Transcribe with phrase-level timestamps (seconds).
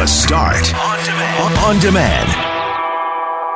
[0.00, 1.58] The Start on demand.
[1.58, 2.28] On demand.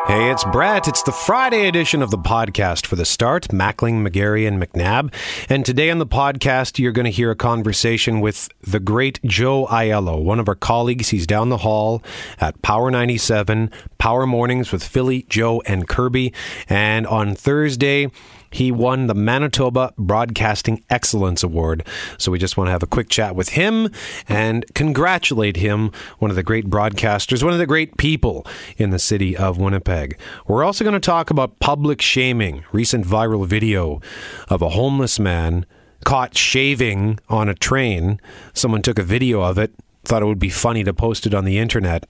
[0.06, 0.86] Hey, it's Brett.
[0.86, 3.48] It's the Friday edition of the podcast for the start.
[3.48, 5.10] Mackling, McGarry, and McNabb.
[5.48, 9.66] And today on the podcast, you're going to hear a conversation with the great Joe
[9.70, 11.08] Aiello, one of our colleagues.
[11.08, 12.02] He's down the hall
[12.38, 16.34] at Power 97, Power Mornings with Philly, Joe, and Kirby.
[16.68, 18.10] And on Thursday,
[18.54, 21.84] he won the Manitoba Broadcasting Excellence Award.
[22.18, 23.90] So we just want to have a quick chat with him
[24.28, 25.90] and congratulate him,
[26.20, 30.16] one of the great broadcasters, one of the great people in the city of Winnipeg.
[30.46, 34.00] We're also going to talk about public shaming, recent viral video
[34.48, 35.66] of a homeless man
[36.04, 38.20] caught shaving on a train.
[38.52, 41.44] Someone took a video of it, thought it would be funny to post it on
[41.44, 42.06] the internet.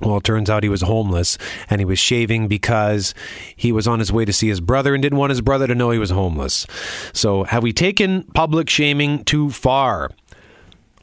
[0.00, 1.36] Well, it turns out he was homeless
[1.68, 3.14] and he was shaving because
[3.54, 5.74] he was on his way to see his brother and didn't want his brother to
[5.74, 6.66] know he was homeless.
[7.12, 10.10] So, have we taken public shaming too far?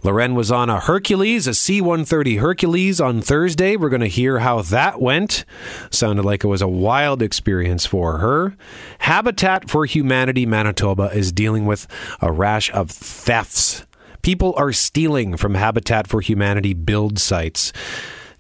[0.04, 3.76] Lauren was on a Hercules, a C 130 Hercules on Thursday.
[3.76, 5.44] We're going to hear how that went.
[5.90, 8.56] Sounded like it was a wild experience for her.
[9.00, 11.88] Habitat for Humanity Manitoba is dealing with
[12.22, 13.86] a rash of thefts.
[14.22, 17.74] People are stealing from Habitat for Humanity build sites.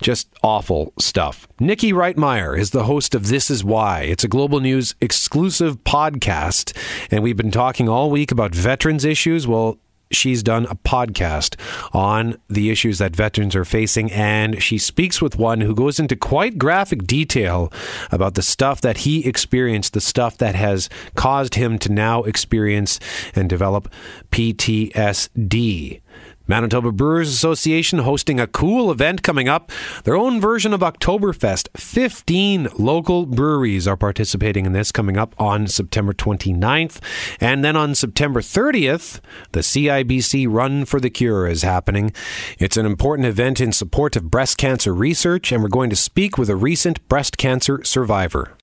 [0.02, 1.48] Just awful stuff.
[1.60, 4.02] Niki Reitmayer is the host of This Is Why.
[4.02, 6.78] It's a Global News exclusive podcast,
[7.10, 9.48] and we've been talking all week about veterans issues.
[9.48, 9.80] Well,
[10.12, 11.60] she's done a podcast
[11.94, 16.16] on the issues that veterans are facing, and she speaks with one who goes into
[16.16, 17.74] quite graphic detail
[18.12, 23.00] about the stuff that he experienced, the stuff that has caused him to now experience
[23.36, 23.92] and develop
[24.32, 26.02] PTSD.
[26.48, 29.72] Manitoba Brewers Association hosting a cool event coming up,
[30.04, 31.68] their own version of Oktoberfest.
[31.78, 37.00] 15 local breweries are participating in this coming up on September 29th.
[37.40, 39.20] And then on September 30th,
[39.52, 42.14] the CIBC Run for the Cure is happening.
[42.60, 46.38] It's an important event in support of breast cancer research, and we're going to speak
[46.38, 48.57] with a recent breast cancer survivor.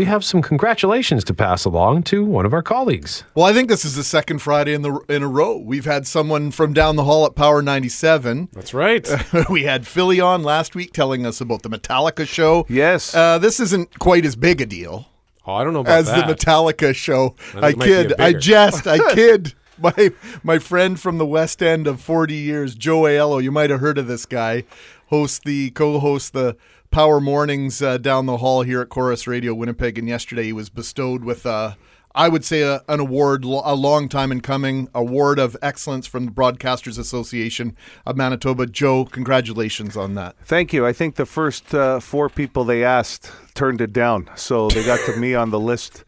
[0.00, 3.22] We have some congratulations to pass along to one of our colleagues.
[3.34, 5.58] Well, I think this is the second Friday in the in a row.
[5.58, 8.48] We've had someone from down the hall at Power 97.
[8.54, 9.06] That's right.
[9.50, 12.64] we had Philly on last week telling us about the Metallica show.
[12.66, 13.14] Yes.
[13.14, 15.06] Uh, this isn't quite as big a deal.
[15.46, 16.26] Oh, I don't know as that.
[16.26, 17.34] the Metallica show.
[17.54, 18.18] I, I kid.
[18.18, 18.86] I jest.
[18.86, 19.52] I kid.
[19.76, 20.12] My
[20.42, 23.98] my friend from the West End of 40 years, Joe Aiello, you might have heard
[23.98, 24.64] of this guy,
[25.08, 26.56] Host the co-host the
[26.90, 30.68] Power Mornings uh, down the hall here at Corus Radio Winnipeg, and yesterday he was
[30.68, 31.74] bestowed with, uh,
[32.16, 36.24] I would say, a, an award, a long time in coming, award of excellence from
[36.24, 38.66] the Broadcasters Association of Manitoba.
[38.66, 40.34] Joe, congratulations on that.
[40.44, 40.84] Thank you.
[40.84, 44.98] I think the first uh, four people they asked turned it down, so they got
[45.06, 46.04] to me on the list.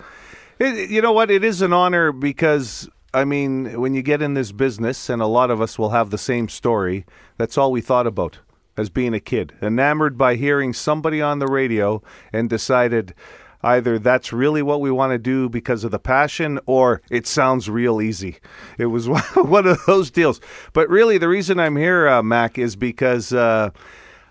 [0.59, 1.31] It, you know what?
[1.31, 5.27] It is an honor because I mean, when you get in this business, and a
[5.27, 7.07] lot of us will have the same story,
[7.37, 8.39] that's all we thought about
[8.77, 12.03] as being a kid, enamored by hearing somebody on the radio
[12.33, 13.15] and decided
[13.63, 17.71] either that's really what we want to do because of the passion or it sounds
[17.71, 18.39] real easy.
[18.79, 20.41] It was one of those deals.
[20.73, 23.33] But really, the reason I'm here, uh, Mac, is because.
[23.33, 23.71] Uh,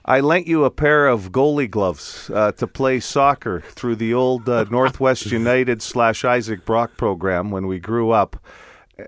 [0.03, 4.49] I lent you a pair of goalie gloves uh, to play soccer through the old
[4.49, 8.43] uh, Northwest United slash Isaac Brock program when we grew up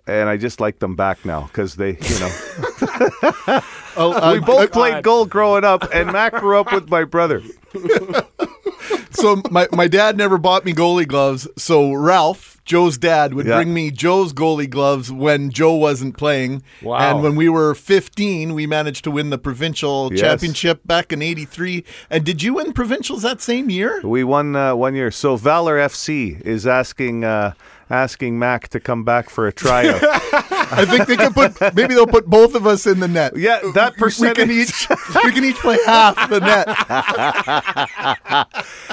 [0.07, 2.31] and I just like them back now because they, you know,
[3.97, 7.03] oh, uh, we both uh, played goal growing up, and Mac grew up with my
[7.03, 7.41] brother.
[9.11, 11.47] so my my dad never bought me goalie gloves.
[11.57, 13.57] So Ralph, Joe's dad, would yeah.
[13.57, 16.63] bring me Joe's goalie gloves when Joe wasn't playing.
[16.81, 16.97] Wow!
[16.97, 20.21] And when we were 15, we managed to win the provincial yes.
[20.21, 21.83] championship back in '83.
[22.09, 24.01] And did you win provincials that same year?
[24.03, 25.11] We won uh, one year.
[25.11, 27.23] So Valour FC is asking.
[27.23, 27.53] Uh,
[27.89, 30.01] asking Mac to come back for a tryout.
[30.03, 33.37] I think they can put maybe they'll put both of us in the net.
[33.37, 34.37] Yeah, that percentage.
[34.37, 34.89] We can each
[35.23, 36.67] we can each play half the net.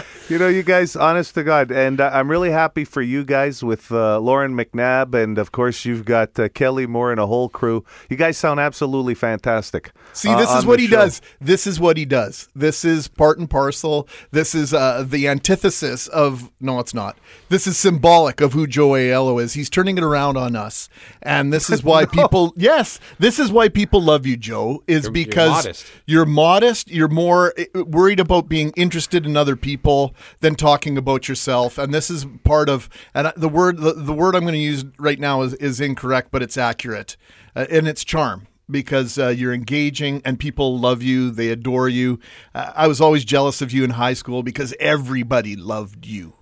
[0.31, 3.65] you know, you guys, honest to God, and uh, I'm really happy for you guys
[3.65, 7.49] with uh, Lauren McNabb, and of course you've got uh, Kelly Moore and a whole
[7.49, 7.85] crew.
[8.09, 9.91] You guys sound absolutely fantastic.
[10.13, 10.97] See, this uh, is what he show.
[10.97, 11.21] does.
[11.41, 12.49] This is what he does.
[12.55, 14.09] This is part and parcel.
[14.31, 17.19] This is uh, the antithesis of no, it's not.
[17.49, 19.55] This is symbolic of who Joe Aiello is.
[19.55, 20.89] He's turning it around on us,
[21.23, 22.07] and this is why no.
[22.07, 22.55] people.
[22.57, 24.85] Yes, this is why people love you, Joe.
[24.87, 25.87] Is you're, because you're modest.
[26.07, 26.89] you're modest.
[26.89, 31.79] You're more eh, worried about being interested in other people than talking about yourself.
[31.79, 34.85] And this is part of and the word the, the word I'm going to use
[34.99, 37.17] right now is is incorrect, but it's accurate,
[37.55, 41.31] uh, and it's charm because uh, you're engaging and people love you.
[41.31, 42.21] They adore you.
[42.55, 46.35] Uh, I was always jealous of you in high school because everybody loved you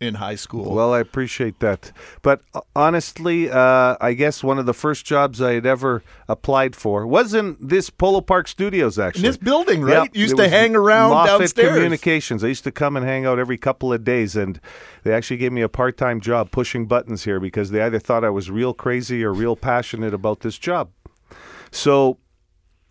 [0.00, 0.74] in high school.
[0.74, 1.92] Well, I appreciate that.
[2.22, 6.76] But uh, honestly, uh, I guess one of the first jobs I had ever applied
[6.76, 9.24] for was in this Polo Park Studios, actually.
[9.24, 10.04] In this building, right?
[10.04, 10.16] Yep.
[10.16, 11.74] Used to hang around Moffat downstairs.
[11.74, 12.44] Communications.
[12.44, 14.60] I used to come and hang out every couple of days, and
[15.02, 18.24] they actually gave me a part time job pushing buttons here because they either thought
[18.24, 20.90] I was real crazy or real passionate about this job.
[21.72, 22.18] So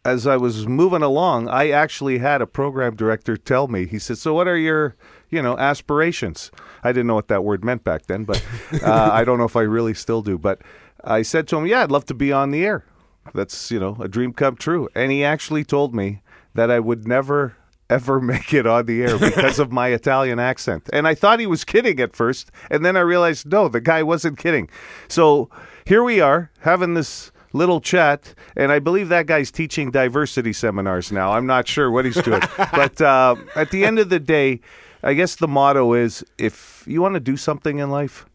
[0.04, 4.18] as I was moving along, I actually had a program director tell me, he said,
[4.18, 4.96] So what are your
[5.30, 6.52] you know, aspirations.
[6.88, 8.44] I didn't know what that word meant back then, but
[8.82, 10.38] uh, I don't know if I really still do.
[10.38, 10.62] But
[11.04, 12.86] I said to him, "Yeah, I'd love to be on the air.
[13.34, 16.22] That's you know a dream come true." And he actually told me
[16.54, 17.58] that I would never
[17.90, 20.90] ever make it on the air because of my Italian accent.
[20.94, 24.04] And I thought he was kidding at first, and then I realized no, the guy
[24.04, 24.70] wasn't kidding.
[25.08, 25.50] So
[25.86, 31.12] here we are having this little chat, and I believe that guy's teaching diversity seminars
[31.12, 31.34] now.
[31.34, 34.62] I'm not sure what he's doing, but uh, at the end of the day
[35.08, 38.26] I guess the motto is if you want to do something in life,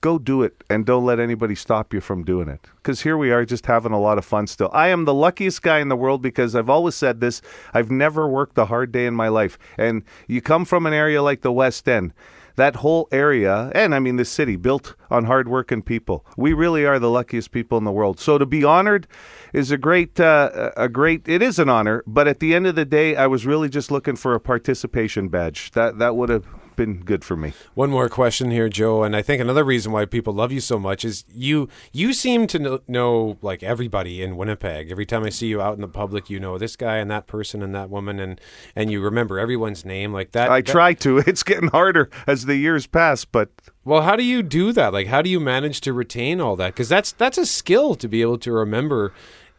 [0.00, 2.66] go do it and don't let anybody stop you from doing it.
[2.76, 4.70] Because here we are just having a lot of fun still.
[4.72, 7.42] I am the luckiest guy in the world because I've always said this
[7.74, 9.58] I've never worked a hard day in my life.
[9.76, 12.14] And you come from an area like the West End
[12.56, 16.24] that whole area, and I mean the city, built on hardworking people.
[16.36, 18.18] We really are the luckiest people in the world.
[18.20, 19.06] So to be honored
[19.52, 21.28] is a great, uh, a great.
[21.28, 23.90] It is an honor, but at the end of the day, I was really just
[23.90, 25.70] looking for a participation badge.
[25.72, 26.46] That that would have
[26.76, 27.52] been good for me.
[27.74, 30.78] One more question here, Joe, and I think another reason why people love you so
[30.78, 34.90] much is you you seem to know, know, like everybody in Winnipeg.
[34.90, 37.26] Every time I see you out in the public, you know this guy and that
[37.26, 38.40] person and that woman, and
[38.74, 40.50] and you remember everyone's name like that.
[40.50, 41.22] I that, try to.
[41.32, 43.50] It's getting harder as the years pass, but
[43.84, 44.92] well, how do you do that?
[44.92, 46.74] Like, how do you manage to retain all that?
[46.74, 49.12] Because that's that's a skill to be able to remember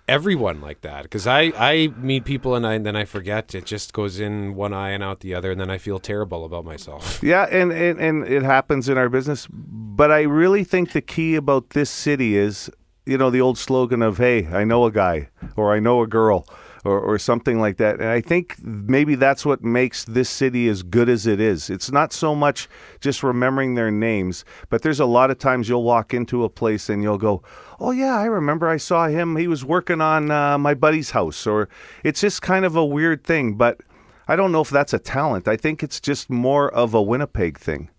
[0.08, 3.66] everyone like that because I, I meet people and, I, and then I forget it
[3.66, 6.66] just goes in one eye and out the other and then I feel terrible about
[6.66, 7.22] myself.
[7.24, 9.48] Yeah, and, and, and it happens in our business.
[9.50, 12.70] But I really think the key about this city is,
[13.06, 16.08] you know, the old slogan of, hey, I know a guy or I know a
[16.08, 16.46] girl
[16.84, 18.00] or, or something like that.
[18.00, 21.70] And I think maybe that's what makes this city as good as it is.
[21.70, 22.68] It's not so much
[23.00, 26.90] just remembering their names, but there's a lot of times you'll walk into a place
[26.90, 27.42] and you'll go,
[27.80, 29.36] oh, yeah, I remember I saw him.
[29.38, 31.48] He was working on uh, my buddy's house.
[31.48, 31.70] Or
[32.04, 33.56] it's just kind of a weird thing.
[33.56, 33.82] But
[34.28, 35.48] I don't know if that's a talent.
[35.48, 37.90] I think it's just more of a Winnipeg thing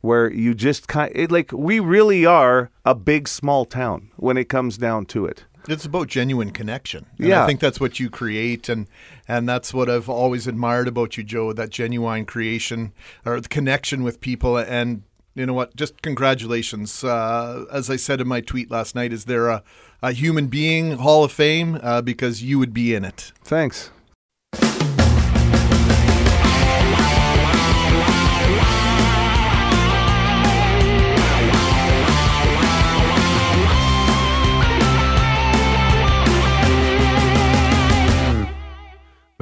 [0.00, 4.48] where you just kind of, like we really are a big small town when it
[4.48, 5.44] comes down to it.
[5.68, 7.06] It's about genuine connection.
[7.18, 8.88] And yeah, I think that's what you create, and
[9.28, 11.52] and that's what I've always admired about you, Joe.
[11.52, 12.92] That genuine creation
[13.24, 15.02] or the connection with people, and
[15.34, 15.76] you know what?
[15.76, 17.04] Just congratulations.
[17.04, 19.62] Uh, as I said in my tweet last night, is there a,
[20.02, 21.78] a human being Hall of Fame?
[21.82, 23.32] Uh, because you would be in it.
[23.44, 23.90] Thanks.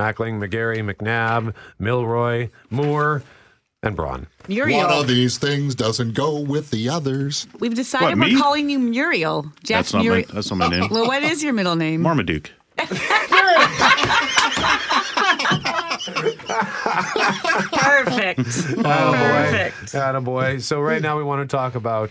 [0.00, 3.23] Mackling, McGarry, McNabb, Milroy, Moore,
[3.82, 4.26] and Braun.
[4.49, 4.87] Muriel.
[4.87, 7.47] One of these things doesn't go with the others.
[7.58, 9.52] We've decided what, we're calling you Muriel.
[9.62, 10.88] Jeff that's, not Muri- my, that's not my name.
[10.91, 12.02] well, what is your middle name?
[12.02, 12.50] Marmaduke.
[17.72, 18.41] Perfect.
[18.82, 20.25] Perfect.
[20.25, 20.58] boy.
[20.58, 22.10] So right now we want to talk about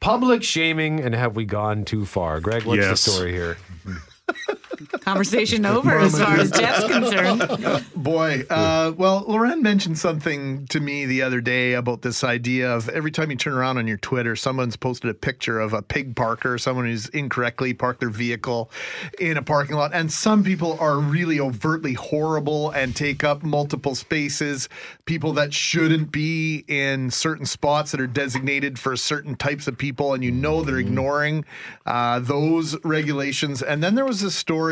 [0.00, 2.40] public shaming and have we gone too far?
[2.40, 3.04] Greg, what's yes.
[3.04, 3.56] the story here?
[5.00, 7.84] Conversation over as far as Jeff's concerned.
[7.94, 12.88] Boy, uh, well, Lauren mentioned something to me the other day about this idea of
[12.88, 16.16] every time you turn around on your Twitter, someone's posted a picture of a pig
[16.16, 18.70] parker, someone who's incorrectly parked their vehicle
[19.18, 19.92] in a parking lot.
[19.94, 24.68] And some people are really overtly horrible and take up multiple spaces,
[25.04, 30.14] people that shouldn't be in certain spots that are designated for certain types of people.
[30.14, 30.88] And you know they're mm-hmm.
[30.88, 31.44] ignoring
[31.86, 33.62] uh, those regulations.
[33.62, 34.65] And then there was a story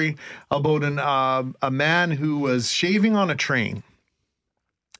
[0.50, 3.82] about an uh, a man who was shaving on a train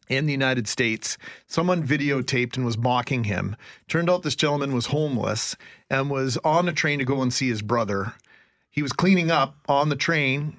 [0.08, 1.16] in the United States.
[1.46, 3.56] Someone videotaped and was mocking him.
[3.88, 5.56] Turned out this gentleman was homeless
[5.88, 8.12] and was on a train to go and see his brother.
[8.70, 10.58] He was cleaning up on the train.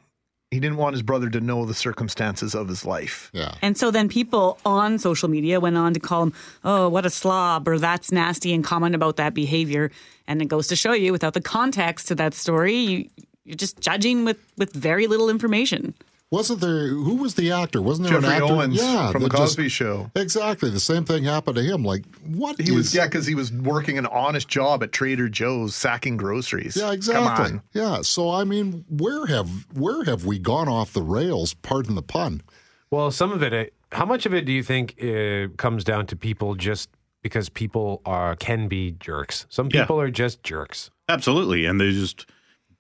[0.51, 3.29] He didn't want his brother to know the circumstances of his life.
[3.33, 3.55] Yeah.
[3.61, 7.09] And so then people on social media went on to call him, oh, what a
[7.09, 9.91] slob, or that's nasty, and comment about that behavior.
[10.27, 13.09] And it goes to show you, without the context to that story, you,
[13.45, 15.93] you're just judging with with very little information.
[16.31, 16.87] Wasn't there?
[16.87, 17.81] Who was the actor?
[17.81, 18.53] Wasn't there Geoffrey an actor?
[18.55, 20.09] Owens yeah, from the that just- Cosby Show.
[20.15, 20.69] Exactly.
[20.71, 21.83] The same thing happened to him.
[21.85, 22.59] Like what?
[22.59, 26.75] He was yeah, because he was working an honest job at Trader Joe's sacking groceries.
[26.75, 27.45] Yeah, Come exactly.
[27.45, 27.61] on.
[27.73, 28.01] Yeah.
[28.01, 31.53] So I mean, where have where have we gone off the rails?
[31.53, 32.41] Pardon the pun.
[32.89, 36.07] Well, some of it, uh, how much of it do you think uh, comes down
[36.07, 36.89] to people just
[37.21, 39.45] because people are can be jerks?
[39.49, 39.81] Some Yeah.
[39.83, 40.89] people are just jerks.
[41.07, 41.65] Absolutely.
[41.65, 42.25] And they just,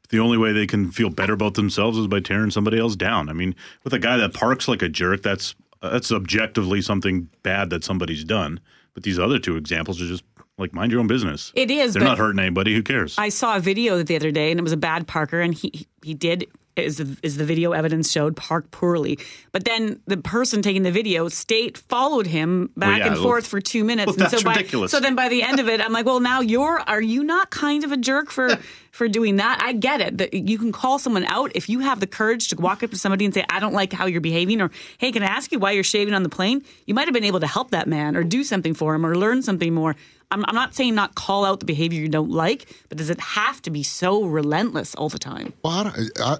[0.09, 3.29] the only way they can feel better about themselves is by tearing somebody else down.
[3.29, 7.29] I mean, with a guy that parks like a jerk, that's, uh, that's objectively something
[7.43, 8.59] bad that somebody's done.
[8.93, 10.23] But these other two examples are just
[10.57, 11.51] like, mind your own business.
[11.55, 12.73] It is, They're not hurting anybody.
[12.73, 13.17] Who cares?
[13.17, 15.87] I saw a video the other day, and it was a bad parker, and he
[16.01, 16.47] he did.
[16.75, 19.17] Is the, is the video evidence showed park poorly,
[19.53, 23.47] but then the person taking the video, state followed him back yeah, and well- forth
[23.47, 24.07] for two minutes.
[24.07, 24.91] well, and that's so by, ridiculous.
[24.91, 27.49] So then by the end of it, I'm like, well, now you're are you not
[27.49, 28.57] kind of a jerk for
[28.91, 29.61] for doing that?
[29.61, 32.57] I get it that you can call someone out if you have the courage to
[32.57, 35.23] walk up to somebody and say, I don't like how you're behaving, or Hey, can
[35.23, 36.61] I ask you why you're shaving on the plane?
[36.85, 39.15] You might have been able to help that man or do something for him or
[39.15, 39.95] learn something more.
[40.31, 43.19] I'm, I'm not saying not call out the behavior you don't like, but does it
[43.19, 45.53] have to be so relentless all the time?
[45.63, 46.37] Well, I, I,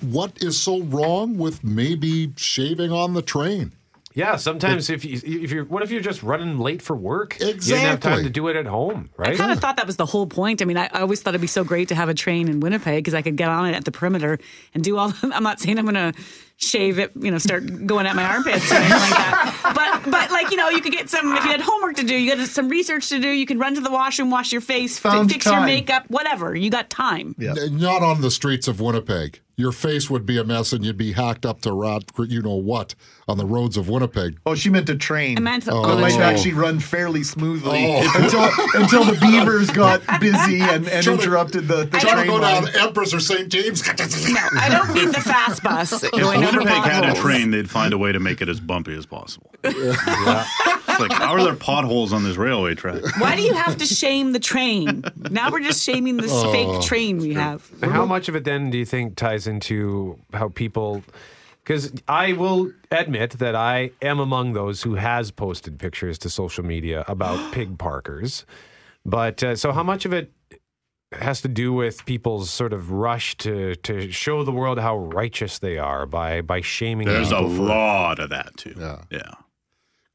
[0.00, 3.72] what is so wrong with maybe shaving on the train?
[4.16, 7.38] Yeah, sometimes if you if you're what if you're just running late for work?
[7.38, 9.96] You didn't have time to do it at home, I kind of thought that was
[9.96, 10.62] the whole point.
[10.62, 12.60] I mean, I, I always thought it'd be so great to have a train in
[12.60, 14.38] Winnipeg because I could get on it at the perimeter
[14.72, 15.12] and do all.
[15.22, 16.18] I'm not saying I'm going to
[16.58, 19.72] shave it, you know, start going at my armpits or anything like that.
[19.74, 22.14] But but like you know, you could get some if you had homework to do,
[22.16, 23.28] you got some research to do.
[23.28, 26.54] You can run to the washroom, wash your face, fi- Found fix your makeup, whatever.
[26.54, 27.34] You got time.
[27.38, 27.54] Yeah.
[27.70, 29.40] Not on the streets of Winnipeg.
[29.58, 32.56] Your face would be a mess, and you'd be hacked up to rot, you know
[32.56, 32.94] what,
[33.26, 34.38] on the roads of Winnipeg.
[34.44, 35.38] Oh, she meant to train.
[35.38, 35.82] I meant oh.
[35.82, 36.00] oh, the- It oh.
[36.02, 36.20] might Oh.
[36.24, 38.12] actually run fairly smoothly Oh.
[38.22, 42.26] until until the beavers got busy and, and Trying interrupted the, the Trying to train
[42.26, 42.64] go line.
[42.64, 43.48] down Empress or St.
[43.48, 43.82] James.
[43.86, 43.94] no,
[44.60, 47.98] I don't mean the fast bus going over Winnipeg had a train, they'd find a
[47.98, 49.52] way to make it as bumpy as possible.
[50.88, 53.02] It's like, how are there potholes on this railway track?
[53.18, 55.04] Why do you have to shame the train?
[55.30, 57.70] Now we're just shaming this Oh, fake train we have.
[57.82, 61.02] And how much of it then do you think ties into how people?
[61.62, 66.64] Because I will admit that I am among those who has posted pictures to social
[66.64, 68.46] media about pig parkers.
[69.04, 70.32] But uh, so, how much of it
[71.12, 75.58] has to do with people's sort of rush to to show the world how righteous
[75.58, 78.74] they are by by shaming There's a people for- lot of that too.
[78.78, 79.02] Yeah.
[79.10, 79.32] Yeah.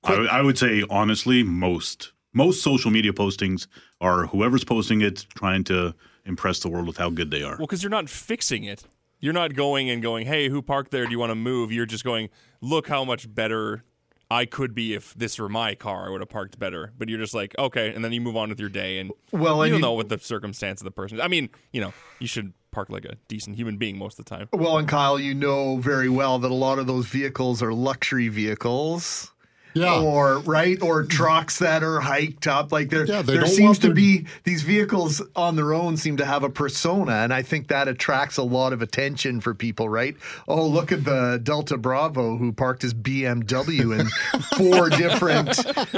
[0.04, 3.68] I, would- I would say honestly, most most social media postings
[4.00, 5.94] are whoever's posting it trying to
[6.26, 7.58] impress the world with how good they are.
[7.58, 8.84] Well, because you're not fixing it.
[9.20, 11.06] You're not going and going, hey, who parked there?
[11.06, 11.72] Do you want to move?
[11.72, 12.30] You're just going,
[12.60, 13.84] look how much better
[14.32, 16.08] I could be if this were my car.
[16.08, 16.94] I would have parked better.
[16.98, 19.66] But you're just like, okay, and then you move on with your day, and Well,
[19.66, 21.18] you don't know what the circumstance of the person.
[21.18, 21.24] is.
[21.24, 24.30] I mean, you know, you should park like a decent human being most of the
[24.30, 24.48] time.
[24.54, 28.30] Well, and Kyle, you know very well that a lot of those vehicles are luxury
[28.30, 29.31] vehicles.
[29.74, 30.02] Yeah.
[30.02, 32.72] Or right, or trucks that are hiked up.
[32.72, 36.26] Like there, Yeah, there seems to their- be these vehicles on their own seem to
[36.26, 39.88] have a persona, and I think that attracts a lot of attention for people.
[39.88, 40.16] Right?
[40.48, 44.08] Oh, look at the Delta Bravo who parked his BMW in
[44.58, 45.56] four different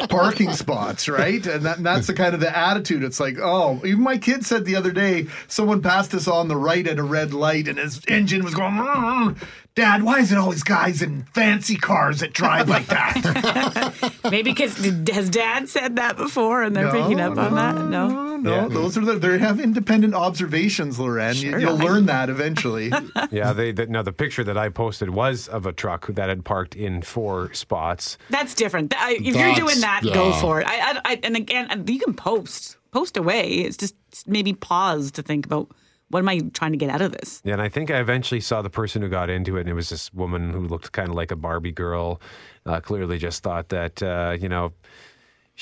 [0.09, 1.09] parking spots.
[1.09, 1.45] Right?
[1.45, 3.03] And, that, and that's the kind of the attitude.
[3.03, 6.57] It's like, oh, even my kid said the other day, someone passed us on the
[6.57, 9.35] right at a red light, and his engine was going.
[9.73, 14.13] "Mm, Dad, why is it always guys in fancy cars that drive like that?
[14.23, 14.77] Maybe because
[15.09, 17.85] has Dad said that before, and they're picking up on that.
[17.89, 21.35] No, No, those are the, they have independent observations, Lauren.
[21.35, 21.59] You, Sure.
[21.59, 22.91] you'll learn that eventually.
[23.31, 26.45] Yeah, they, the, now the picture that I posted was of a truck that had
[26.45, 28.17] parked in four spots.
[28.29, 28.93] that's different.
[28.97, 30.67] I- If you're doing that, go for it.
[30.67, 33.47] I, I, I, and again, you can post, post away.
[33.49, 33.95] It's just
[34.27, 35.71] maybe pause to think about
[36.09, 37.41] what am I trying to get out of this.
[37.43, 39.73] Yeah, and I think I eventually saw the person who got into it, and it
[39.73, 42.21] was this woman who looked kind of like a Barbie girl.
[42.65, 44.73] Uh, clearly, just thought that uh, you know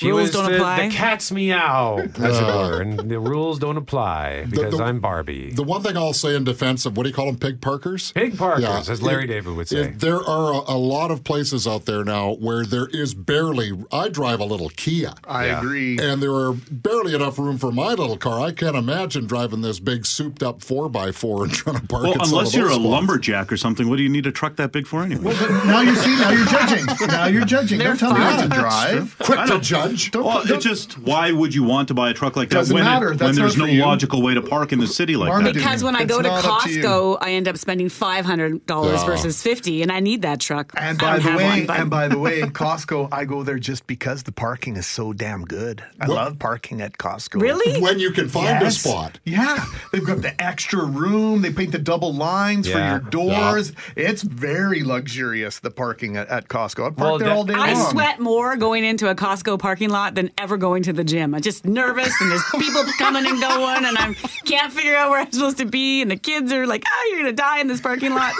[0.02, 0.88] she Rules don't the, apply?
[0.88, 5.50] the cat's meow, as it were, and the rules don't apply because the- I'm Barbie.
[5.52, 8.12] The one thing I'll say in defense of what do you call them, pig parkers?
[8.12, 8.78] Pig parkers, Yeah.
[8.92, 9.86] as Larry It- David would it- say.
[9.96, 13.72] there are a, a lot of places out there now where there is barely.
[13.92, 15.14] I drive a little Kia.
[15.26, 15.98] I agree.
[15.98, 18.40] And there are barely enough room for my little car.
[18.40, 22.02] I can't imagine driving this big souped up four x four and trying to park.
[22.04, 22.84] Well, unless you're a spots.
[22.84, 25.34] lumberjack or something, what do you need a truck that big for anyway?
[25.38, 26.86] But now you see, now you're judging.
[27.08, 27.78] Now you're judging.
[27.78, 29.16] Don't tell me what to drive.
[29.18, 29.91] Quick to judge.
[29.92, 30.10] Judge.
[30.10, 32.86] Don't, well, don't, just why would you want to buy a truck like that when,
[32.86, 35.54] it, when there's no logical way to park in the city like that?
[35.54, 39.42] Because when I go to Costco, to I end up spending five hundred dollars versus
[39.42, 40.72] fifty, and I need that truck.
[40.76, 44.22] And by the way, one, and by the way, Costco, I go there just because
[44.22, 45.84] the parking is so damn good.
[46.00, 46.14] I what?
[46.14, 47.40] love parking at Costco.
[47.40, 47.80] Really?
[47.80, 48.76] When you can find yes.
[48.76, 49.20] a spot.
[49.24, 51.42] Yeah, they've got the extra room.
[51.42, 52.74] They paint the double lines yeah.
[52.74, 53.72] for your doors.
[53.96, 54.10] Yeah.
[54.10, 55.60] It's very luxurious.
[55.60, 56.86] The parking at, at Costco.
[56.86, 57.90] I park well, there all day I long.
[57.90, 61.34] sweat more going into a Costco parking lot than ever going to the gym.
[61.34, 64.12] I'm just nervous, and there's people coming and going, and I
[64.44, 67.20] can't figure out where I'm supposed to be, and the kids are like, "Oh, you're
[67.22, 68.34] gonna die in this parking lot."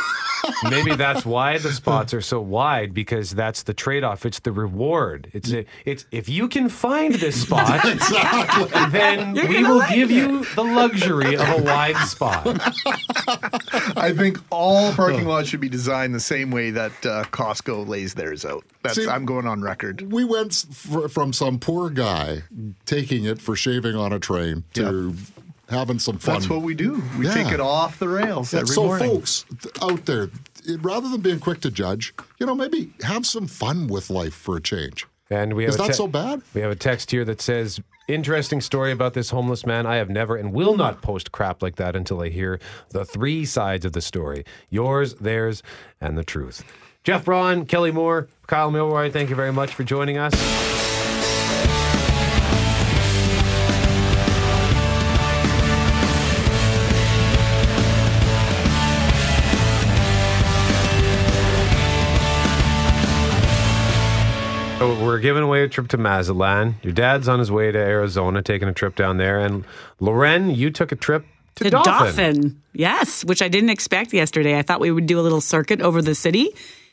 [0.71, 4.25] Maybe that's why the spots are so wide because that's the trade-off.
[4.27, 5.29] It's the reward.
[5.33, 7.83] It's a, it's if you can find this spot,
[8.91, 10.15] then You're we will like give it.
[10.15, 12.47] you the luxury of a wide spot.
[13.97, 18.15] I think all parking lots should be designed the same way that uh, Costco lays
[18.15, 18.65] theirs out.
[18.83, 20.13] That's See, I'm going on record.
[20.13, 22.43] We went f- from some poor guy
[22.87, 25.42] taking it for shaving on a train to yep
[25.73, 26.35] having some fun.
[26.35, 27.03] That's what we do.
[27.19, 27.35] We yeah.
[27.35, 29.11] take it off the rails yeah, every so morning.
[29.11, 29.45] folks
[29.81, 30.31] out there,
[30.81, 34.57] rather than being quick to judge, you know, maybe have some fun with life for
[34.57, 35.07] a change.
[35.31, 36.43] And we have is that te- so bad?
[36.55, 39.87] We have a text here that says, "Interesting story about this homeless man.
[39.87, 42.61] I have never and will not post crap like that until I hear
[42.91, 45.63] the three sides of the story: yours, theirs,
[46.01, 46.63] and the truth."
[47.05, 50.92] Jeff Braun, Kelly Moore, Kyle Milroy, thank you very much for joining us.
[64.83, 66.75] So we're giving away a trip to Mazatlan.
[66.83, 69.39] Your dad's on his way to Arizona, taking a trip down there.
[69.39, 69.65] And
[70.01, 71.25] Lauren, you took a trip
[71.55, 71.95] to, to Dauphin.
[71.95, 72.63] Dauphin.
[72.73, 74.59] Yes, which I didn't expect yesterday.
[74.59, 76.49] I thought we would do a little circuit over the city.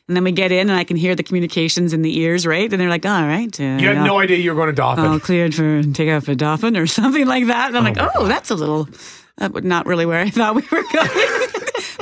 [0.08, 2.72] And then we get in, and I can hear the communications in the ears, right?
[2.72, 5.06] And they're like, "All right." Uh, you had no idea you were going to Dauphin.
[5.06, 7.70] Oh, cleared for take off a Dauphin or something like that.
[7.70, 8.30] And I'm oh like, "Oh, God.
[8.30, 8.88] that's a little."
[9.40, 11.49] Uh, not really where I thought we were going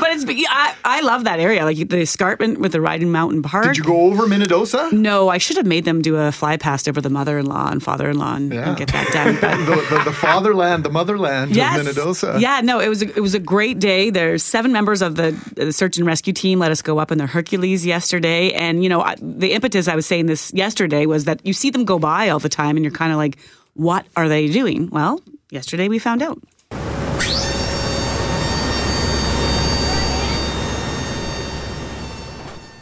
[0.07, 3.65] but it's I, I love that area, like the escarpment with the Riding Mountain Park.
[3.65, 4.91] Did you go over Minnedosa?
[4.91, 8.35] No, I should have made them do a fly past over the mother-in-law and father-in-law
[8.35, 8.69] and, yeah.
[8.69, 9.35] and get that done.
[9.65, 11.79] the, the, the, fatherland, the motherland yes.
[11.79, 12.39] of Minnedosa.
[12.39, 14.09] Yeah, no, it was a, it was a great day.
[14.09, 17.17] There's seven members of the, the search and rescue team let us go up in
[17.17, 21.25] the Hercules yesterday, and you know I, the impetus I was saying this yesterday was
[21.25, 23.37] that you see them go by all the time, and you're kind of like,
[23.73, 24.89] what are they doing?
[24.89, 26.41] Well, yesterday we found out.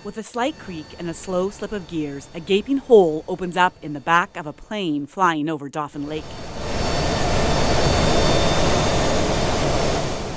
[0.06, 3.74] With a slight creak and a slow slip of gears, a gaping hole opens up
[3.82, 6.24] in the back of a plane flying over Dauphin Lake.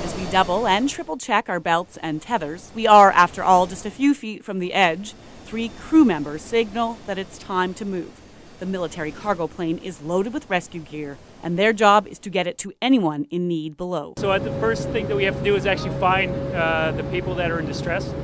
[0.02, 3.84] As we double and triple check our belts and tethers, we are, after all, just
[3.84, 5.12] a few feet from the edge.
[5.44, 8.22] Three crew members signal that it's time to move.
[8.60, 12.46] The military cargo plane is loaded with rescue gear, and their job is to get
[12.46, 14.14] it to anyone in need below.
[14.16, 17.34] So, the first thing that we have to do is actually find uh, the people
[17.34, 18.14] that are in distress.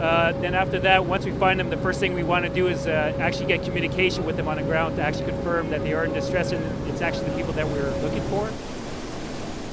[0.00, 2.68] Uh, then after that, once we find them, the first thing we want to do
[2.68, 5.92] is uh, actually get communication with them on the ground to actually confirm that they
[5.92, 8.48] are in distress and it's actually the people that we're looking for.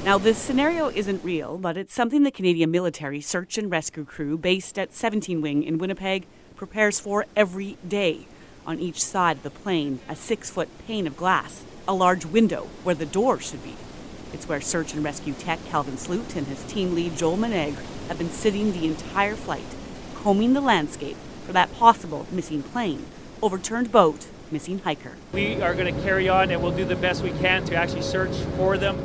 [0.04, 4.36] Now, this scenario isn't real, but it's something the Canadian military search and rescue crew
[4.36, 8.26] based at 17 Wing in Winnipeg prepares for every day.
[8.66, 12.68] On each side of the plane, a six foot pane of glass, a large window
[12.82, 13.76] where the door should be.
[14.32, 18.18] It's where search and rescue tech Calvin Sloot and his team lead Joel Menegre have
[18.18, 19.75] been sitting the entire flight
[20.26, 23.06] combing the landscape for that possible missing plane,
[23.42, 25.12] overturned boat, missing hiker.
[25.30, 28.02] We are going to carry on and we'll do the best we can to actually
[28.02, 28.98] search for them.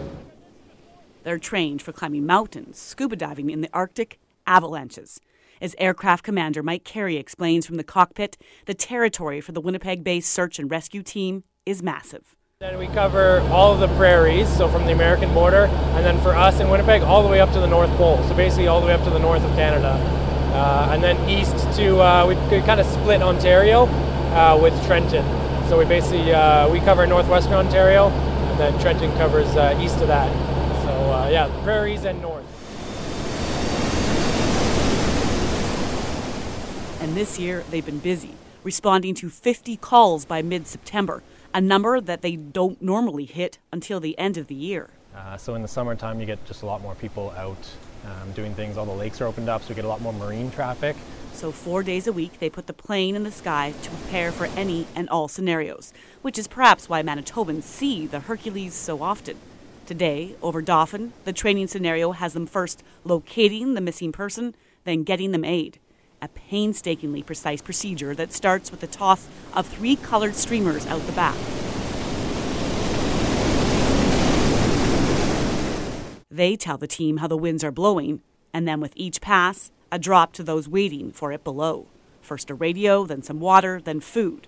[1.21, 5.21] They're trained for climbing mountains, scuba diving in the Arctic, avalanches.
[5.62, 10.34] As aircraft commander Mike Carey explains from the cockpit, the territory for the Winnipeg based
[10.34, 12.36] search and rescue team is massive.
[12.62, 16.36] And we cover all of the prairies, so from the American border, and then for
[16.36, 18.88] us in Winnipeg, all the way up to the North Pole, so basically all the
[18.88, 19.99] way up to the north of Canada.
[20.52, 25.24] Uh, and then east to uh, we, we kind of split Ontario uh, with Trenton.
[25.70, 30.10] So we basically uh, we cover northwestern Ontario, and then Trenton covers uh, east of
[30.10, 30.30] that.
[30.84, 32.44] So uh, yeah, prairies and north.
[37.02, 38.36] And this year they've been busy,
[38.66, 44.20] responding to 50 calls by mid-September, a number that they don't normally hit until the
[44.20, 44.90] end of the year.
[45.38, 47.70] so in the summertime, you get just a lot more people out
[48.06, 48.78] um, doing things.
[48.78, 50.96] All the lakes are opened up, so we get a lot more marine traffic.
[51.34, 54.46] So, four days a week, they put the plane in the sky to prepare for
[54.48, 59.38] any and all scenarios, which is perhaps why Manitobans see the Hercules so often.
[59.86, 65.32] Today, over Dauphin, the training scenario has them first locating the missing person, then getting
[65.32, 65.80] them aid.
[66.22, 71.12] A painstakingly precise procedure that starts with the toss of three colored streamers out the
[71.14, 71.36] back.
[76.34, 78.22] They tell the team how the winds are blowing,
[78.54, 81.88] and then with each pass, a drop to those waiting for it below.
[82.22, 84.48] First a radio, then some water, then food.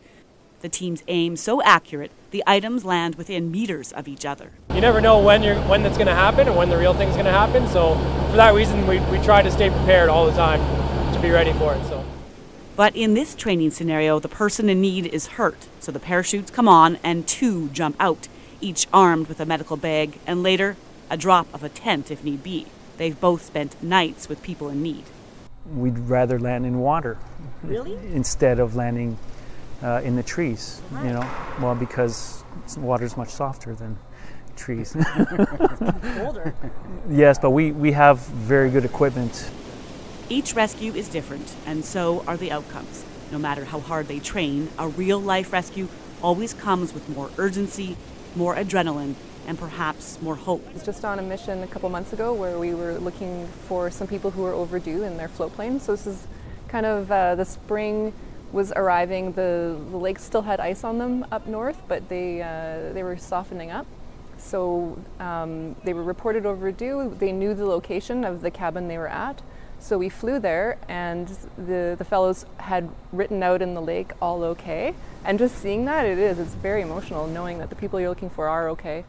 [0.61, 4.51] The team's aim so accurate, the items land within meters of each other.
[4.73, 7.15] You never know when you're when that's going to happen and when the real thing's
[7.15, 7.67] going to happen.
[7.67, 7.95] So
[8.29, 10.61] for that reason, we, we try to stay prepared all the time
[11.13, 11.85] to be ready for it.
[11.87, 12.05] So.
[12.77, 16.69] But in this training scenario, the person in need is hurt, so the parachutes come
[16.69, 18.29] on and two jump out,
[18.61, 20.77] each armed with a medical bag, and later,
[21.13, 22.65] a drop of a tent if need be.
[22.97, 25.03] They've both spent nights with people in need.
[25.75, 27.17] We'd rather land in water.
[27.61, 27.93] Really?
[28.11, 29.19] Instead of landing
[29.83, 31.05] uh, in the trees, right.
[31.05, 31.29] you know,
[31.61, 32.43] well, because
[32.77, 33.95] water is much softer than
[34.55, 34.97] trees.
[36.17, 36.55] colder.
[37.07, 39.51] Yes, but we, we have very good equipment.
[40.29, 43.05] Each rescue is different, and so are the outcomes.
[43.31, 45.89] No matter how hard they train, a real life rescue
[46.23, 47.97] always comes with more urgency,
[48.35, 49.13] more adrenaline,
[49.47, 50.65] and perhaps more hope.
[50.69, 53.91] I was just on a mission a couple months ago where we were looking for
[53.91, 55.79] some people who were overdue in their float plane.
[55.79, 56.27] So this is
[56.67, 58.13] kind of uh, the spring
[58.51, 59.33] was arriving.
[59.33, 63.17] The, the lakes still had ice on them up north, but they, uh, they were
[63.17, 63.85] softening up.
[64.37, 67.15] So um, they were reported overdue.
[67.17, 69.41] They knew the location of the cabin they were at.
[69.79, 71.27] So we flew there, and
[71.57, 74.93] the, the fellows had written out in the lake, all okay.
[75.25, 78.29] And just seeing that, it is, it's very emotional knowing that the people you're looking
[78.29, 79.03] for are okay.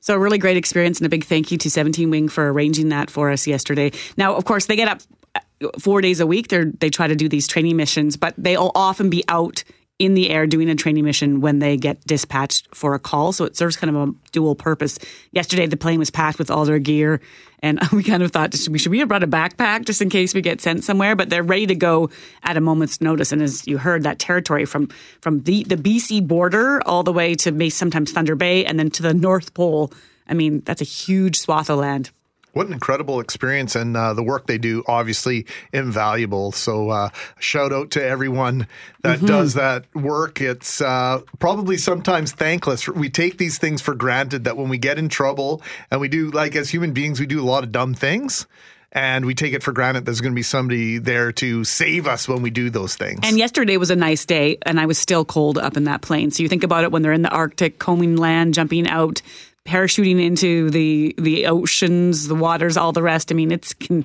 [0.00, 2.88] So, a really great experience, and a big thank you to 17 Wing for arranging
[2.88, 3.92] that for us yesterday.
[4.16, 5.00] Now, of course, they get up
[5.34, 6.48] uh, four days a week.
[6.48, 9.62] They they try to do these training missions, but they'll often be out
[10.00, 13.32] in the air doing a training mission when they get dispatched for a call.
[13.32, 14.98] So it serves kind of a dual purpose.
[15.30, 17.20] Yesterday, the plane was packed with all their gear,
[17.62, 20.08] and we kind of thought, should we, should we have brought a backpack just in
[20.08, 21.14] case we get sent somewhere?
[21.14, 22.08] But they're ready to go
[22.42, 23.30] at a moment's notice.
[23.30, 24.88] And as you heard, that territory from
[25.20, 29.02] from the, the BC border all the way to sometimes Thunder Bay and then to
[29.02, 29.92] the North Pole.
[30.26, 32.10] I mean, that's a huge swath of land.
[32.52, 36.52] What an incredible experience, and uh, the work they do obviously invaluable.
[36.52, 38.66] So, uh, shout out to everyone
[39.02, 39.26] that mm-hmm.
[39.26, 40.40] does that work.
[40.40, 42.88] It's uh, probably sometimes thankless.
[42.88, 46.30] We take these things for granted that when we get in trouble, and we do,
[46.30, 48.46] like as human beings, we do a lot of dumb things
[48.92, 52.28] and we take it for granted there's going to be somebody there to save us
[52.28, 53.20] when we do those things.
[53.22, 56.30] And yesterday was a nice day, and I was still cold up in that plane.
[56.30, 59.22] So you think about it when they're in the Arctic, combing land, jumping out,
[59.66, 63.30] parachuting into the the oceans, the waters, all the rest.
[63.30, 64.04] I mean, it's can,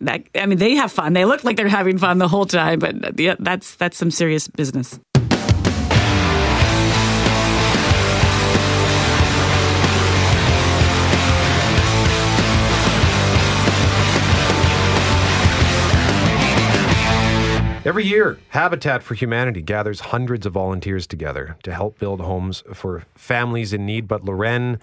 [0.00, 0.24] that.
[0.34, 1.12] I mean, they have fun.
[1.12, 4.48] They look like they're having fun the whole time, but yeah, that's that's some serious
[4.48, 4.98] business.
[17.84, 23.02] Every year, Habitat for Humanity gathers hundreds of volunteers together to help build homes for
[23.16, 24.06] families in need.
[24.06, 24.78] But Lauren,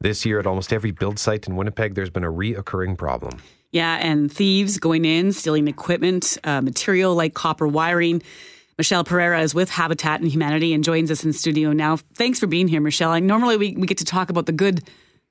[0.00, 3.40] this year at almost every build site in Winnipeg, there's been a reoccurring problem.
[3.70, 8.20] Yeah, and thieves going in, stealing equipment, uh, material like copper wiring.
[8.78, 11.98] Michelle Pereira is with Habitat and Humanity and joins us in studio now.
[12.14, 13.10] Thanks for being here, Michelle.
[13.10, 14.82] I, normally we, we get to talk about the good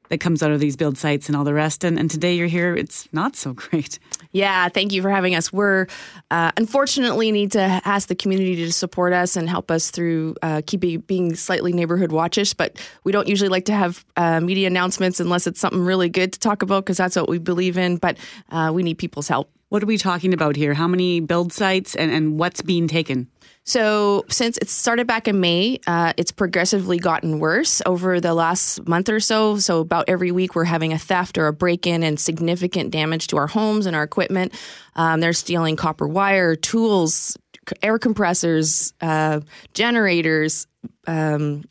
[0.10, 1.84] that comes out of these build sites and all the rest.
[1.84, 4.00] And, and today you're here, it's not so great.
[4.32, 5.52] Yeah, thank you for having us.
[5.52, 5.88] We're
[6.32, 10.62] uh, unfortunately need to ask the community to support us and help us through uh,
[10.66, 12.56] keeping being slightly neighborhood watchish.
[12.56, 16.34] But we don't usually like to have uh, media announcements unless it's something really good
[16.34, 17.98] to talk about because that's what we believe in.
[17.98, 18.18] But
[18.50, 19.50] uh, we need people's help.
[19.70, 20.74] What are we talking about here?
[20.74, 23.28] How many build sites and, and what's being taken?
[23.68, 28.88] So, since it started back in May, uh, it's progressively gotten worse over the last
[28.88, 29.58] month or so.
[29.58, 33.28] So, about every week, we're having a theft or a break in and significant damage
[33.28, 34.54] to our homes and our equipment.
[34.96, 37.36] Um, they're stealing copper wire, tools,
[37.84, 39.42] air compressors, uh,
[39.74, 40.66] generators.
[41.06, 41.66] Um,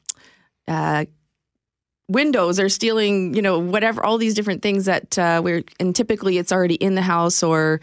[0.68, 1.06] uh,
[2.08, 6.36] windows are stealing you know whatever all these different things that uh, we're and typically
[6.36, 7.80] it's already in the house or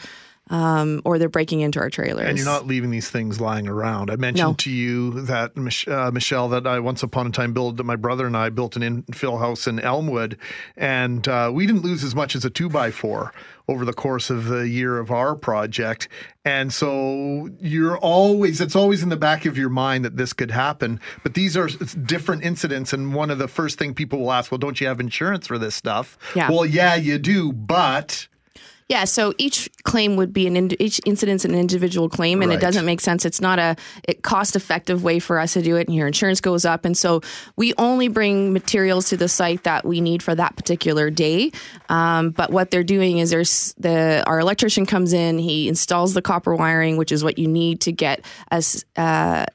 [0.53, 2.29] um, or they're breaking into our trailers.
[2.29, 4.11] And you're not leaving these things lying around.
[4.11, 4.53] I mentioned no.
[4.53, 5.51] to you that
[5.87, 7.77] uh, Michelle that I once upon a time built.
[7.77, 10.37] That my brother and I built an infill house in Elmwood,
[10.77, 13.33] and uh, we didn't lose as much as a two by four
[13.67, 16.07] over the course of the year of our project.
[16.45, 20.51] And so you're always, it's always in the back of your mind that this could
[20.51, 20.99] happen.
[21.23, 22.91] But these are different incidents.
[22.91, 25.57] And one of the first thing people will ask, well, don't you have insurance for
[25.57, 26.17] this stuff?
[26.35, 26.51] Yeah.
[26.51, 28.27] Well, yeah, you do, but
[28.89, 32.57] yeah, so each claim would be an ind- each incident's an individual claim, and right.
[32.57, 33.25] it doesn't make sense.
[33.25, 33.75] It's not a
[34.21, 36.85] cost effective way for us to do it, and your insurance goes up.
[36.85, 37.21] And so
[37.55, 41.51] we only bring materials to the site that we need for that particular day.
[41.89, 46.21] Um, but what they're doing is there's the our electrician comes in, he installs the
[46.21, 49.45] copper wiring, which is what you need to get us uh,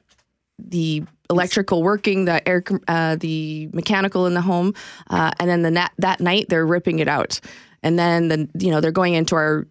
[0.57, 4.73] the electrical working, the air, uh, the mechanical in the home,
[5.09, 7.39] uh, and then the na- that night they're ripping it out,
[7.83, 9.67] and then the you know they're going into our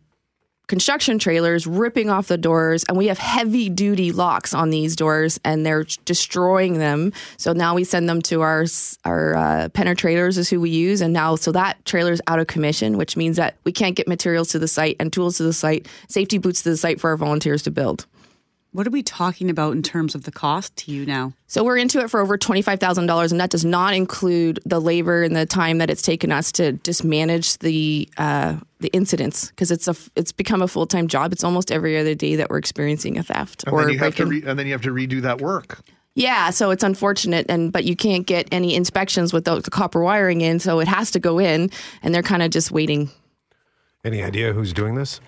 [0.69, 5.41] construction trailers ripping off the doors and we have heavy duty locks on these doors
[5.43, 7.11] and they're destroying them.
[7.39, 8.67] So now we send them to our
[9.05, 12.99] our uh, penetrators is who we use and now so that trailer's out of commission
[12.99, 15.89] which means that we can't get materials to the site and tools to the site
[16.09, 18.07] safety boots to the site for our volunteers to build
[18.73, 21.33] what are we talking about in terms of the cost to you now?
[21.47, 25.35] So we're into it for over $25,000, and that does not include the labor and
[25.35, 29.89] the time that it's taken us to just manage the uh, the incidents because it's
[29.89, 31.33] a it's become a full time job.
[31.33, 34.15] It's almost every other day that we're experiencing a theft and or then you have
[34.17, 35.81] to re- and then you have to redo that work.
[36.15, 40.41] Yeah, so it's unfortunate, and but you can't get any inspections without the copper wiring
[40.41, 41.71] in, so it has to go in,
[42.03, 43.11] and they're kind of just waiting.
[44.05, 45.21] Any idea who's doing this?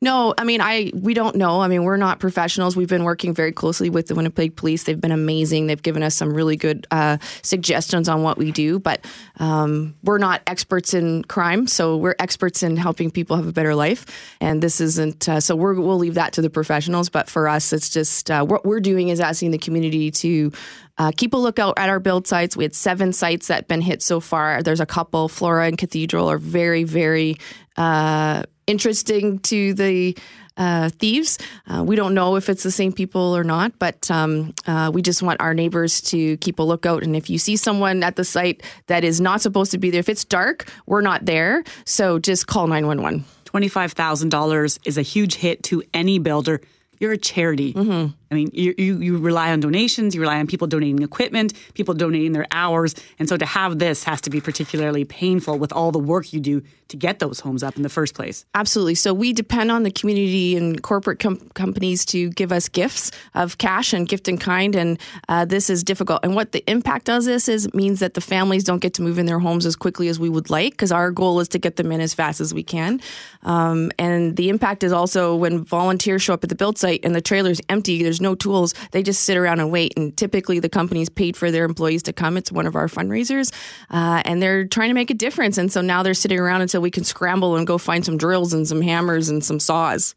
[0.00, 1.60] No, I mean, I we don't know.
[1.60, 2.76] I mean, we're not professionals.
[2.76, 4.84] We've been working very closely with the Winnipeg Police.
[4.84, 5.66] They've been amazing.
[5.66, 9.04] They've given us some really good uh, suggestions on what we do, but
[9.38, 11.66] um, we're not experts in crime.
[11.66, 14.04] So we're experts in helping people have a better life.
[14.40, 15.28] And this isn't.
[15.28, 17.08] Uh, so we will leave that to the professionals.
[17.08, 20.52] But for us, it's just uh, what we're doing is asking the community to.
[20.98, 22.56] Uh, keep a lookout at our build sites.
[22.56, 24.62] We had seven sites that have been hit so far.
[24.62, 25.28] There's a couple.
[25.28, 27.36] Flora and Cathedral are very, very
[27.76, 30.16] uh, interesting to the
[30.56, 31.38] uh, thieves.
[31.66, 35.02] Uh, we don't know if it's the same people or not, but um, uh, we
[35.02, 37.02] just want our neighbors to keep a lookout.
[37.02, 40.00] And if you see someone at the site that is not supposed to be there,
[40.00, 41.62] if it's dark, we're not there.
[41.84, 43.24] So just call 911.
[43.44, 46.60] $25,000 is a huge hit to any builder.
[46.98, 47.74] You're a charity.
[47.74, 48.25] Mm-hmm.
[48.30, 51.94] I mean, you, you, you rely on donations, you rely on people donating equipment, people
[51.94, 55.92] donating their hours, and so to have this has to be particularly painful with all
[55.92, 58.44] the work you do to get those homes up in the first place.
[58.54, 58.94] Absolutely.
[58.94, 63.58] So we depend on the community and corporate com- companies to give us gifts of
[63.58, 66.20] cash and gift in kind, and uh, this is difficult.
[66.22, 69.18] And what the impact does this is means that the families don't get to move
[69.18, 71.76] in their homes as quickly as we would like, because our goal is to get
[71.76, 73.00] them in as fast as we can.
[73.42, 77.14] Um, and the impact is also when volunteers show up at the build site and
[77.14, 78.02] the trailer's empty.
[78.02, 78.74] There's there's no tools.
[78.92, 79.92] They just sit around and wait.
[79.96, 82.38] And typically, the company's paid for their employees to come.
[82.38, 83.52] It's one of our fundraisers,
[83.90, 85.58] uh, and they're trying to make a difference.
[85.58, 88.54] And so now they're sitting around until we can scramble and go find some drills
[88.54, 90.14] and some hammers and some saws.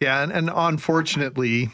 [0.00, 1.70] Yeah, and, and unfortunately,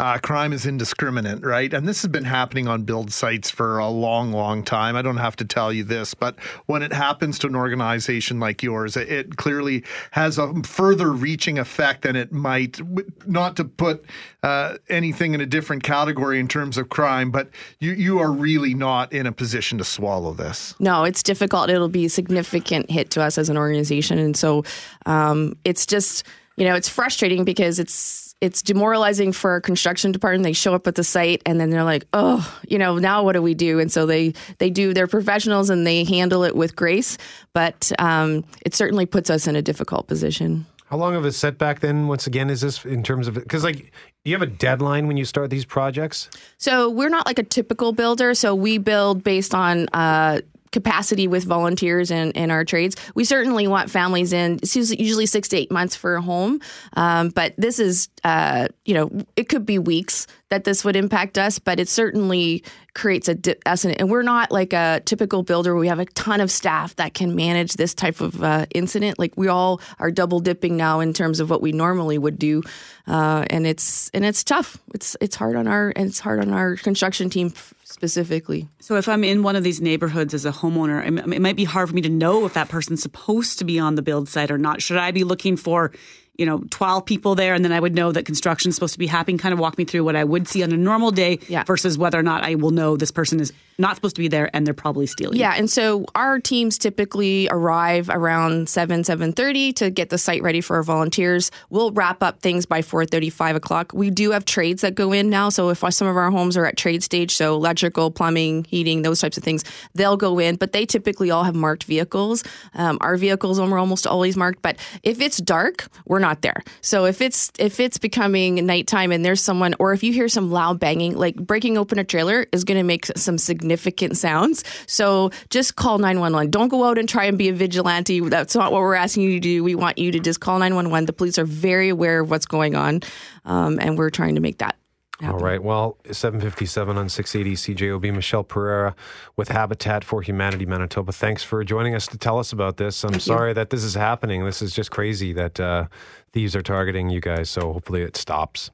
[0.00, 1.74] uh, crime is indiscriminate, right?
[1.74, 4.96] And this has been happening on build sites for a long, long time.
[4.96, 8.62] I don't have to tell you this, but when it happens to an organization like
[8.62, 12.80] yours, it, clearly has a further reaching effect than it might,
[13.26, 14.06] not to put
[14.42, 18.72] uh, anything in a different category in terms of crime, but you, you are really
[18.72, 20.74] not in a position to swallow this.
[20.80, 21.68] No, it's difficult.
[21.68, 24.18] It'll be a significant hit to us as an organization.
[24.18, 24.64] And so
[25.04, 26.24] um, it's just,
[26.56, 30.44] you know, it's frustrating because it's, it's demoralizing for our construction department.
[30.44, 33.32] They show up at the site and then they're like, "Oh, you know, now what
[33.32, 34.94] do we do?" And so they they do.
[34.94, 37.18] They're professionals and they handle it with grace,
[37.52, 40.66] but um, it certainly puts us in a difficult position.
[40.86, 42.08] How long of a setback then?
[42.08, 43.92] Once again, is this in terms of because like
[44.24, 46.28] do you have a deadline when you start these projects?
[46.58, 48.34] So we're not like a typical builder.
[48.34, 50.40] So we build based on uh,
[50.72, 52.96] capacity with volunteers and in, in our trades.
[53.14, 54.60] We certainly want families in.
[54.62, 56.60] It's usually six to eight months for a home,
[56.94, 61.38] um, but this is, uh, you know, it could be weeks that this would impact
[61.38, 65.86] us, but it certainly creates a di- and we're not like a typical builder we
[65.86, 69.18] have a ton of staff that can manage this type of uh, incident.
[69.18, 72.62] Like we all are double dipping now in terms of what we normally would do,
[73.06, 74.76] uh, and it's and it's tough.
[74.92, 77.52] It's it's hard on our and it's hard on our construction team
[77.84, 78.68] specifically.
[78.80, 81.88] So if I'm in one of these neighborhoods as a homeowner, it might be hard
[81.88, 84.58] for me to know if that person's supposed to be on the build site or
[84.58, 84.82] not.
[84.82, 85.92] Should I be looking for
[86.40, 88.98] you know, 12 people there, and then I would know that construction is supposed to
[88.98, 89.36] be happening.
[89.36, 91.64] Kind of walk me through what I would see on a normal day yeah.
[91.64, 94.50] versus whether or not I will know this person is not supposed to be there
[94.54, 95.36] and they're probably stealing.
[95.36, 100.60] Yeah, and so our teams typically arrive around 7, 7.30 to get the site ready
[100.60, 101.50] for our volunteers.
[101.68, 103.92] We'll wrap up things by 4.30, 5 o'clock.
[103.92, 106.64] We do have trades that go in now, so if some of our homes are
[106.64, 109.62] at trade stage, so electrical, plumbing, heating, those types of things,
[109.94, 112.44] they'll go in, but they typically all have marked vehicles.
[112.74, 116.62] Um, our vehicles are almost always marked, but if it's dark, we're not not there.
[116.80, 120.50] So if it's if it's becoming nighttime and there's someone, or if you hear some
[120.50, 124.64] loud banging, like breaking open a trailer is going to make some significant sounds.
[124.86, 126.50] So just call nine one one.
[126.50, 128.20] Don't go out and try and be a vigilante.
[128.20, 129.64] That's not what we're asking you to do.
[129.64, 131.06] We want you to just call nine one one.
[131.06, 133.00] The police are very aware of what's going on,
[133.44, 134.76] um, and we're trying to make that
[135.20, 135.34] Happen.
[135.34, 135.62] All right.
[135.62, 138.14] Well, 757 on 680 CJOB.
[138.14, 138.94] Michelle Pereira
[139.36, 141.12] with Habitat for Humanity Manitoba.
[141.12, 143.04] Thanks for joining us to tell us about this.
[143.04, 143.54] I'm Thank sorry you.
[143.54, 144.46] that this is happening.
[144.46, 145.88] This is just crazy that uh,
[146.32, 147.50] thieves are targeting you guys.
[147.50, 148.70] So hopefully it stops.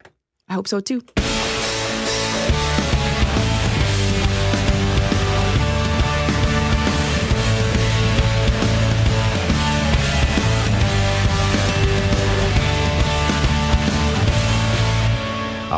[0.49, 1.03] I hope so too.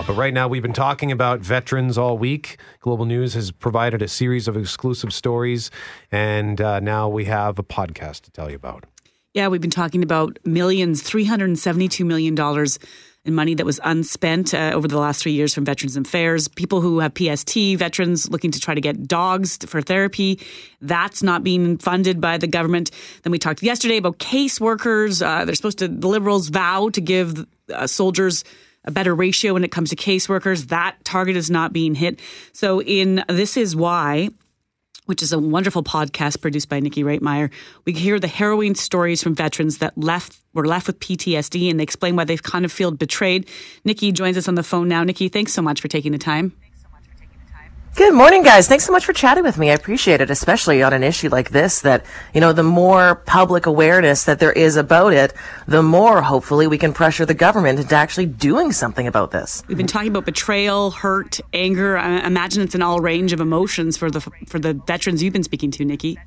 [0.08, 2.56] But right now, we've been talking about veterans all week.
[2.80, 5.70] Global News has provided a series of exclusive stories,
[6.10, 8.86] and uh, now we have a podcast to tell you about.
[9.34, 12.34] Yeah, we've been talking about millions, $372 million
[13.26, 16.48] in money that was unspent uh, over the last three years from Veterans Affairs.
[16.48, 20.40] People who have PST, veterans looking to try to get dogs for therapy,
[20.80, 22.90] that's not being funded by the government.
[23.24, 25.20] Then we talked yesterday about caseworkers.
[25.20, 28.42] Uh, they're supposed to, the Liberals vow to give uh, soldiers
[28.84, 30.68] a better ratio when it comes to caseworkers.
[30.68, 32.20] That target is not being hit.
[32.52, 34.30] So, in This Is Why,
[35.06, 37.50] which is a wonderful podcast produced by Niki Reitmayer.
[37.86, 41.84] We hear the harrowing stories from veterans that left were left with PTSD and they
[41.84, 43.48] explain why they've kind of feel betrayed.
[43.86, 45.04] Niki joins us on the phone now.
[45.04, 46.52] Niki, thanks so much for taking the time.
[47.98, 48.68] Good morning, guys.
[48.68, 49.72] Thanks so much for chatting with me.
[49.72, 53.66] I appreciate it, especially on an issue like this that, you know, the more public
[53.66, 55.34] awareness that there is about it,
[55.66, 59.64] the more hopefully we can pressure the government into actually doing something about this.
[59.66, 61.98] We've been talking about betrayal, hurt, anger.
[61.98, 65.42] I imagine it's an all range of emotions for the for the veterans you've been
[65.42, 66.18] speaking to, Niki.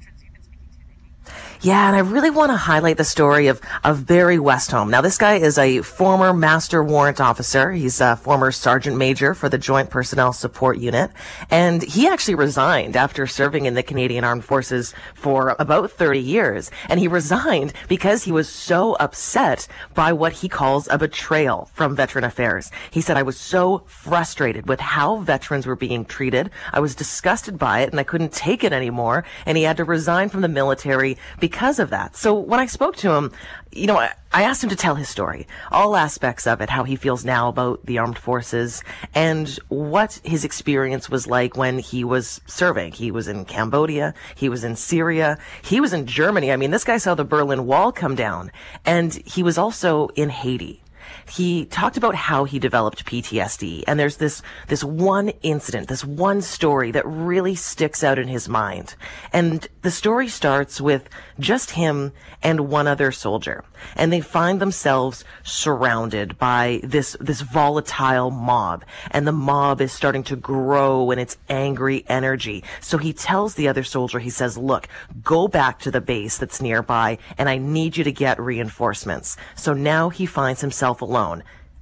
[1.63, 4.89] Yeah, and I really want to highlight the story of, of Barry Westholm.
[4.89, 7.71] Now, this guy is a former master warrant officer.
[7.71, 11.11] He's a former sergeant major for the Joint Personnel Support Unit.
[11.51, 16.71] And he actually resigned after serving in the Canadian Armed Forces for about 30 years.
[16.89, 21.95] And he resigned because he was so upset by what he calls a betrayal from
[21.95, 22.71] Veteran Affairs.
[22.89, 26.49] He said, I was so frustrated with how veterans were being treated.
[26.73, 29.25] I was disgusted by it and I couldn't take it anymore.
[29.45, 32.15] And he had to resign from the military because because of that.
[32.15, 33.33] So when I spoke to him,
[33.73, 36.85] you know, I, I asked him to tell his story, all aspects of it, how
[36.85, 38.83] he feels now about the armed forces
[39.13, 42.93] and what his experience was like when he was serving.
[42.93, 44.13] He was in Cambodia.
[44.33, 45.37] He was in Syria.
[45.61, 46.53] He was in Germany.
[46.53, 48.51] I mean, this guy saw the Berlin Wall come down
[48.85, 50.81] and he was also in Haiti
[51.31, 53.85] he talked about how he developed PTSD.
[53.87, 58.49] And there's this, this one incident, this one story that really sticks out in his
[58.49, 58.95] mind.
[59.31, 61.07] And the story starts with
[61.39, 62.11] just him
[62.43, 63.63] and one other soldier.
[63.95, 68.83] And they find themselves surrounded by this, this volatile mob.
[69.11, 72.63] And the mob is starting to grow in its angry energy.
[72.81, 74.89] So he tells the other soldier, he says, look,
[75.23, 79.37] go back to the base that's nearby and I need you to get reinforcements.
[79.55, 81.20] So now he finds himself alone.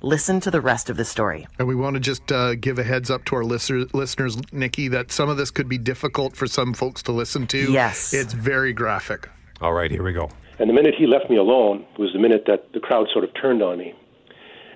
[0.01, 1.45] Listen to the rest of the story.
[1.59, 4.89] And we want to just uh, give a heads up to our listeners, listeners, Niki,
[4.91, 7.71] that some of this could be difficult for some folks to listen to.
[7.71, 8.13] Yes.
[8.13, 9.29] It's very graphic.
[9.61, 10.29] All right, here we go.
[10.57, 13.31] And the minute he left me alone was the minute that the crowd sort of
[13.41, 13.93] turned on me.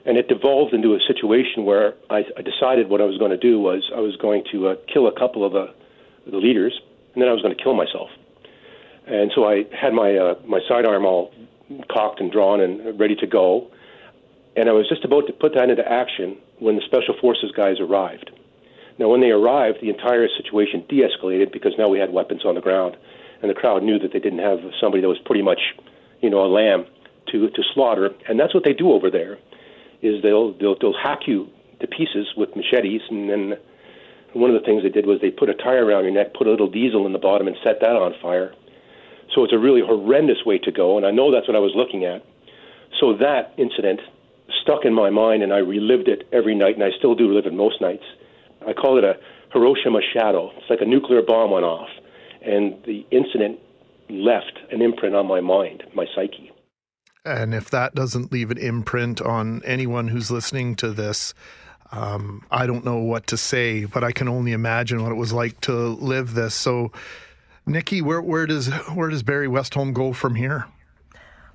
[0.05, 3.37] And it devolved into a situation where I, I decided what I was going to
[3.37, 5.73] do was I was going to uh, kill a couple of the,
[6.29, 6.77] the leaders,
[7.13, 8.09] and then I was going to kill myself.
[9.07, 11.33] And so I had my uh, my sidearm all
[11.89, 13.71] cocked and drawn and ready to go,
[14.55, 17.79] and I was just about to put that into action when the special forces guys
[17.79, 18.31] arrived.
[18.99, 22.61] Now, when they arrived, the entire situation de-escalated because now we had weapons on the
[22.61, 22.95] ground,
[23.41, 25.59] and the crowd knew that they didn't have somebody that was pretty much,
[26.21, 26.85] you know, a lamb
[27.31, 28.11] to to slaughter.
[28.29, 29.39] And that's what they do over there,
[30.01, 33.53] is they'll they'll they'll hack you to pieces with machetes, and then
[34.33, 36.47] one of the things they did was they put a tire around your neck, put
[36.47, 38.53] a little diesel in the bottom, and set that on fire.
[39.33, 41.73] So it's a really horrendous way to go, and I know that's what I was
[41.75, 42.23] looking at.
[42.99, 43.99] So that incident
[44.61, 47.45] stuck in my mind, and I relived it every night, and I still do live
[47.45, 48.03] it most nights.
[48.67, 49.15] I call it a
[49.51, 50.51] Hiroshima shadow.
[50.57, 51.89] It's like a nuclear bomb went off,
[52.41, 53.59] and the incident
[54.09, 56.51] left an imprint on my mind, my psyche.
[57.25, 61.33] And if that doesn't leave an imprint on anyone who's listening to this,
[61.91, 65.31] um, I don't know what to say, but I can only imagine what it was
[65.31, 66.55] like to live this.
[66.55, 66.91] So,
[67.67, 70.65] Niki, where where does where does Barry Westholm go from here?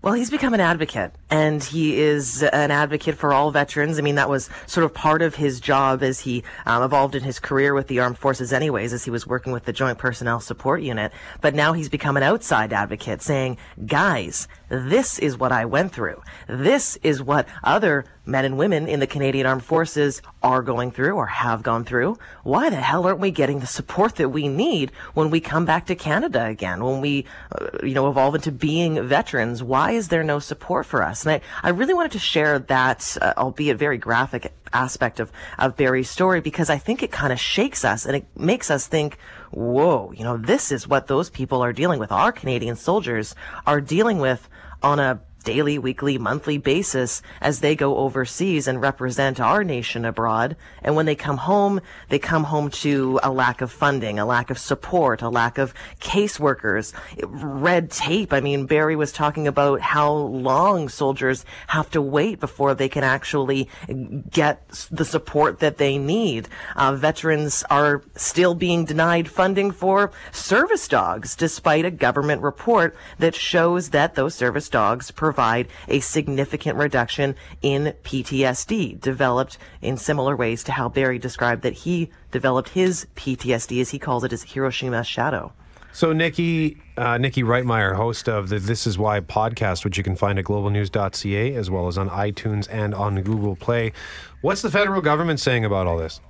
[0.01, 3.99] Well, he's become an advocate, and he is an advocate for all veterans.
[3.99, 7.25] I mean, that was sort of part of his job as he um, evolved in
[7.25, 10.39] his career with the armed forces, anyways, as he was working with the Joint Personnel
[10.39, 11.11] Support Unit.
[11.41, 16.23] But now he's become an outside advocate, saying, "Guys, this is what I went through.
[16.47, 21.15] This is what other men and women in the Canadian Armed Forces are going through
[21.17, 22.19] or have gone through.
[22.45, 25.87] Why the hell aren't we getting the support that we need when we come back
[25.87, 26.85] to Canada again?
[26.85, 29.63] When we, uh, you know, evolve into being veterans?
[29.63, 31.25] Why is there no support for us?
[31.25, 35.77] And I, I really wanted to share that, uh, albeit very graphic aspect of, of
[35.77, 39.17] Barry's story because I think it kind of shakes us and it makes us think,
[39.51, 42.13] whoa, you know, this is what those people are dealing with.
[42.13, 43.35] Our Canadian soldiers
[43.67, 44.47] are dealing with
[44.83, 50.57] on a daily, weekly, monthly basis as they go overseas and represent our nation abroad.
[50.83, 54.51] And when they come home, they come home to a lack of funding, a lack
[54.51, 58.33] of support, a lack of caseworkers, red tape.
[58.33, 63.05] I mean, Barry was talking about how long soldiers have to wait before they can
[63.05, 63.69] actually
[64.31, 66.49] get the support that they need.
[66.77, 73.35] Uh, veterans are still being denied funding for service dogs, despite a government report that
[73.35, 80.65] shows that those service dogs provide a significant reduction in PTSD, developed in similar ways
[80.65, 85.05] to how Barry described that he developed his PTSD, as he calls it, as Hiroshima
[85.05, 85.53] shadow.
[85.93, 90.17] So, Niki, uh, Niki Reitmayer, host of the This Is Why podcast, which you can
[90.17, 93.93] find at globalnews.ca as well as on iTunes and on Google Play.
[94.41, 96.23] What's the federal government saying about all this?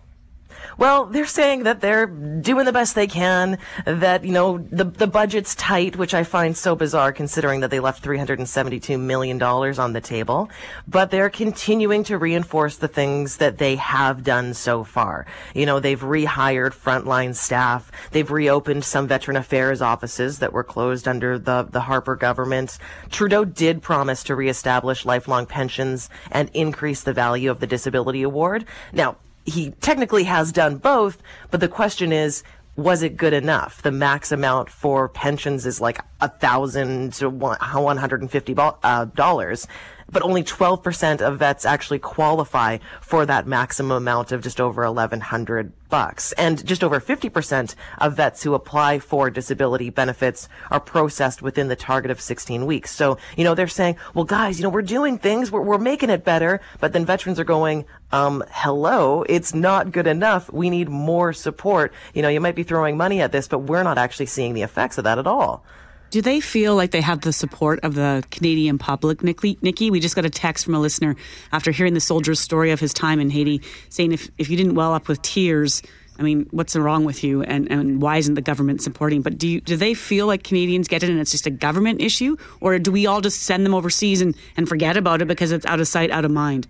[0.77, 5.07] Well, they're saying that they're doing the best they can, that, you know, the, the
[5.07, 10.01] budget's tight, which I find so bizarre considering that they left $372 million on the
[10.01, 10.51] table.
[10.87, 15.27] But they're continuing to reinforce the things that they have done so far.
[15.55, 17.91] You know, they've rehired frontline staff.
[18.13, 22.79] They've reopened some veteran affairs offices that were closed under the, the Harper government.
[23.11, 28.65] Trudeau did promise to reestablish lifelong pensions and increase the value of the disability award.
[28.93, 29.17] Now,
[29.49, 32.43] he technically has done both, but the question is,
[32.77, 33.83] was it good enough?
[33.83, 39.07] The max amount for pensions is like a thousand to one hundred and fifty uh,
[39.07, 39.67] dollars
[40.11, 45.73] but only 12% of vets actually qualify for that maximum amount of just over 1100
[45.89, 46.33] bucks.
[46.33, 51.77] And just over 50% of vets who apply for disability benefits are processed within the
[51.77, 52.91] target of 16 weeks.
[52.91, 56.11] So, you know, they're saying, well, guys, you know, we're doing things, we're, we're making
[56.11, 60.51] it better, but then veterans are going, um, hello, it's not good enough.
[60.53, 61.93] We need more support.
[62.15, 64.63] You know, you might be throwing money at this, but we're not actually seeing the
[64.63, 65.65] effects of that at all.
[66.11, 69.91] Do they feel like they have the support of the Canadian public, Niki?
[69.91, 71.17] We just got a text from a listener
[71.53, 74.75] after hearing the soldier's story of his time in Haiti saying if, if you didn't
[74.75, 75.83] well up with tears,
[76.19, 79.21] I mean, what's wrong with you and, and why isn't the government supporting?
[79.21, 82.01] But do you, do they feel like Canadians get it and it's just a government
[82.01, 82.39] issue?
[82.61, 85.67] Or do we all just send them overseas and, and forget about it because it's
[85.67, 86.67] out of sight, out of mind?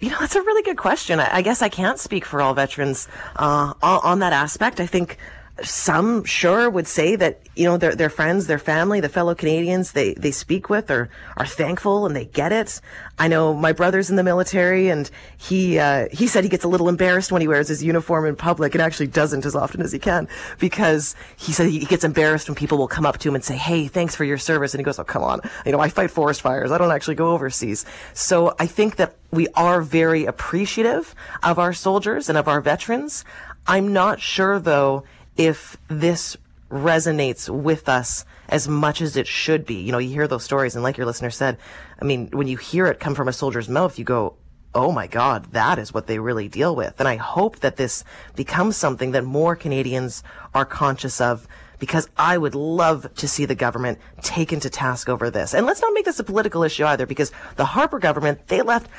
[0.00, 1.18] You know, that's a really good question.
[1.18, 4.78] I, I guess I can't speak for all veterans uh, on, on that aspect.
[4.78, 5.18] I think
[5.62, 9.92] some sure would say that you know their their friends, their family, the fellow Canadians
[9.92, 12.80] they they speak with are are thankful and they get it.
[13.18, 16.68] I know my brother's in the military and he uh, he said he gets a
[16.68, 19.90] little embarrassed when he wears his uniform in public and actually doesn't as often as
[19.90, 20.28] he can
[20.58, 23.56] because he said he gets embarrassed when people will come up to him and say,
[23.56, 26.10] "Hey, thanks for your service," and he goes, "Oh, come on, you know I fight
[26.10, 26.70] forest fires.
[26.70, 27.84] I don't actually go overseas."
[28.14, 33.24] So I think that we are very appreciative of our soldiers and of our veterans.
[33.66, 35.04] I'm not sure though
[35.38, 36.36] if this
[36.70, 39.76] resonates with us as much as it should be.
[39.76, 41.56] You know, you hear those stories, and like your listener said,
[42.00, 44.34] I mean, when you hear it come from a soldier's mouth, you go,
[44.74, 46.98] oh my God, that is what they really deal with.
[46.98, 48.04] And I hope that this
[48.36, 50.22] becomes something that more Canadians
[50.54, 55.30] are conscious of because I would love to see the government taken to task over
[55.30, 55.54] this.
[55.54, 58.90] And let's not make this a political issue either because the Harper government, they left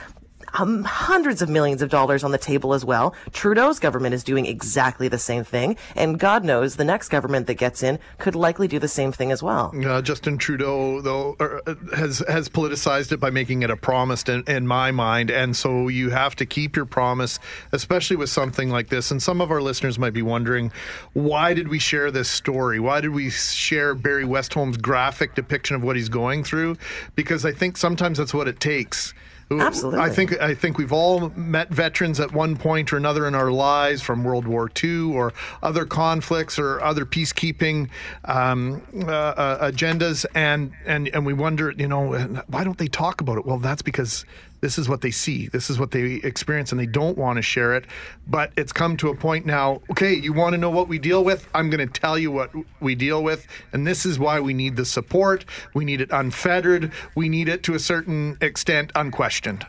[0.54, 3.14] um, hundreds of millions of dollars on the table as well.
[3.32, 7.56] Trudeau's government is doing exactly the same thing, and God knows the next government that
[7.56, 9.74] gets in could likely do the same thing as well.
[9.86, 14.24] Uh, Justin Trudeau, though, er, uh, has has politicized it by making it a promise
[14.24, 17.40] in, in my mind, and so you have to keep your promise,
[17.72, 19.12] especially with something like this.
[19.12, 20.72] And some of our listeners might be wondering,
[21.14, 22.80] why did we share this story?
[22.80, 26.78] Why did we share Barry Westholm's graphic depiction of what he's going through?
[27.16, 29.14] Because I think sometimes that's what it takes.
[29.52, 30.00] Absolutely.
[30.00, 33.52] I think I think we've all met veterans at one point or another in our
[33.52, 35.34] lives from World War II or
[35.64, 37.90] other conflicts or other peacekeeping
[38.26, 42.14] um, uh, uh, agendas, and and and we wonder, you know,
[42.48, 43.46] why don't they talk about it?
[43.46, 44.24] Well, that's because
[44.62, 45.48] this is what they see.
[45.48, 47.86] This is what they experience, and they don't want to share it.
[48.28, 49.82] But it's come to a point now.
[49.92, 51.48] Okay, you want to know what we deal with?
[51.54, 54.76] I'm going to tell you what we deal with, and this is why we need
[54.76, 55.46] the support.
[55.74, 56.92] We need it unfettered.
[57.16, 59.66] We need it to a certain extent unquestioned.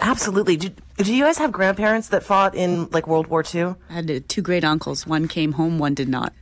[0.00, 0.56] Absolutely.
[0.56, 3.74] Do, do you guys have grandparents that fought in like World War II?
[3.90, 5.06] I had two great uncles.
[5.06, 6.32] One came home, one did not.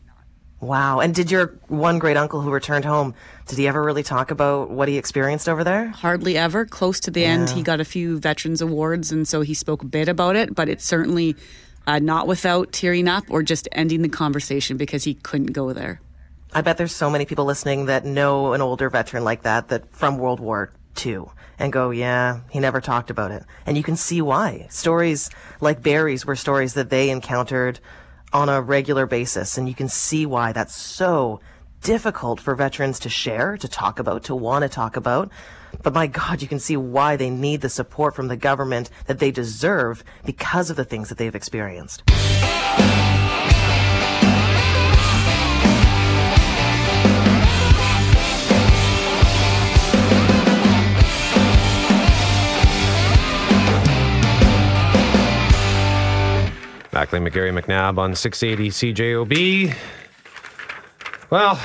[0.61, 0.99] Wow.
[1.01, 3.15] And did your one great uncle who returned home,
[3.47, 5.89] did he ever really talk about what he experienced over there?
[5.89, 6.65] Hardly ever.
[6.65, 7.29] Close to the yeah.
[7.29, 10.55] end, he got a few Veterans Awards, and so he spoke a bit about it,
[10.55, 11.37] but it's certainly
[11.87, 16.01] uh, not without tearing up or just ending the conversation because he couldn't go there.
[16.53, 19.91] I bet there's so many people listening that know an older veteran like that, that
[19.93, 20.73] from World War
[21.05, 21.25] II,
[21.59, 23.45] and go, yeah, he never talked about it.
[23.65, 24.67] And you can see why.
[24.71, 25.31] Stories
[25.61, 27.81] like Barry's were stories that they encountered
[28.33, 29.59] on a regular basis.
[29.59, 31.41] And you can see why that's so
[31.83, 35.31] difficult for veterans to share, to talk about, to want to talk about.
[35.83, 39.19] But my God, you can see why they need the support from the government that
[39.19, 42.03] they deserve because of the things that they've experienced.
[56.99, 59.73] Mackling McGarry McNabb on 680 CJOB.
[61.31, 61.61] Well,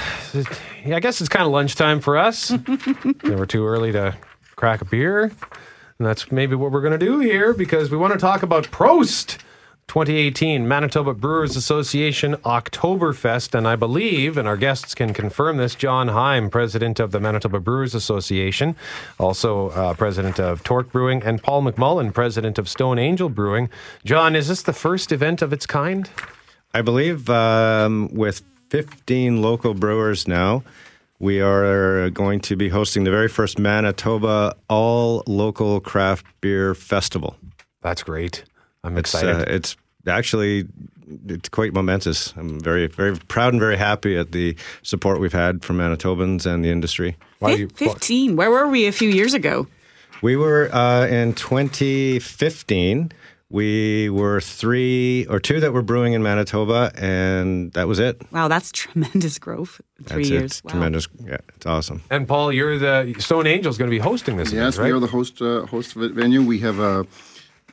[0.85, 2.51] I guess it's kind of lunchtime for us.
[3.23, 4.15] Never too early to
[4.55, 5.23] crack a beer.
[5.23, 8.65] And that's maybe what we're going to do here because we want to talk about
[8.65, 9.39] Prost
[9.87, 13.53] 2018 Manitoba Brewers Association Oktoberfest.
[13.53, 17.59] And I believe, and our guests can confirm this, John Heim, president of the Manitoba
[17.59, 18.75] Brewers Association,
[19.19, 23.69] also uh, president of Torque Brewing, and Paul McMullen, president of Stone Angel Brewing.
[24.05, 26.09] John, is this the first event of its kind?
[26.73, 30.63] I believe um, with 15 local brewers now.
[31.19, 37.37] We are going to be hosting the very first Manitoba All Local Craft Beer Festival.
[37.81, 38.43] That's great.
[38.83, 39.49] I'm it's, excited.
[39.49, 39.75] Uh, it's
[40.07, 40.67] actually
[41.27, 42.33] it's quite momentous.
[42.37, 46.63] I'm very very proud and very happy at the support we've had from Manitobans and
[46.63, 47.15] the industry.
[47.75, 48.35] Fifteen.
[48.35, 49.67] Where were we a few years ago?
[50.21, 53.11] We were uh, in 2015
[53.53, 58.19] we were three or two that were brewing in Manitoba, and that was it.
[58.31, 59.79] Wow, that's tremendous growth.
[60.05, 60.61] Three that's years.
[60.65, 60.71] Wow.
[60.71, 61.07] Tremendous.
[61.23, 62.01] Yeah, it's awesome.
[62.09, 64.51] And Paul, you're the Stone Angels going to be hosting this.
[64.51, 64.85] Yes, event, right?
[64.87, 66.41] we are the host uh, host venue.
[66.41, 67.05] We have a.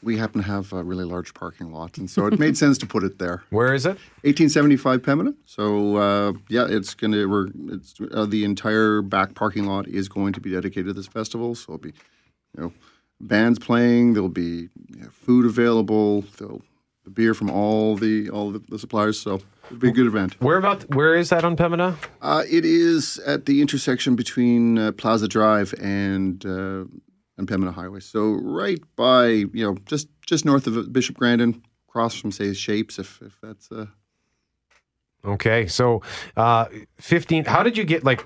[0.03, 2.87] We happen to have a really large parking lot, and so it made sense to
[2.87, 3.43] put it there.
[3.51, 3.99] Where is it?
[4.23, 5.35] 1875 Pembina.
[5.45, 7.29] So uh, yeah, it's gonna.
[7.29, 11.07] We're it's uh, the entire back parking lot is going to be dedicated to this
[11.07, 11.55] festival.
[11.55, 11.93] So it'll be,
[12.57, 12.73] you know,
[13.21, 14.15] bands playing.
[14.15, 16.23] There'll be you know, food available.
[16.39, 16.63] There'll
[17.05, 19.21] the beer from all the all the, suppliers.
[19.21, 20.41] So it'll be a good event.
[20.41, 21.97] Where about where is that on Pembina?
[22.23, 26.45] Uh, it is at the intersection between uh, Plaza Drive and
[27.41, 28.01] uh, and Pembina Highway.
[28.01, 32.99] So right by you know just just north of Bishop Grandin, across from say Shapes,
[32.99, 33.71] if if that's.
[33.71, 33.87] Uh...
[35.25, 36.03] Okay, so
[36.37, 36.67] uh,
[36.97, 37.45] fifteen.
[37.45, 38.25] How did you get like?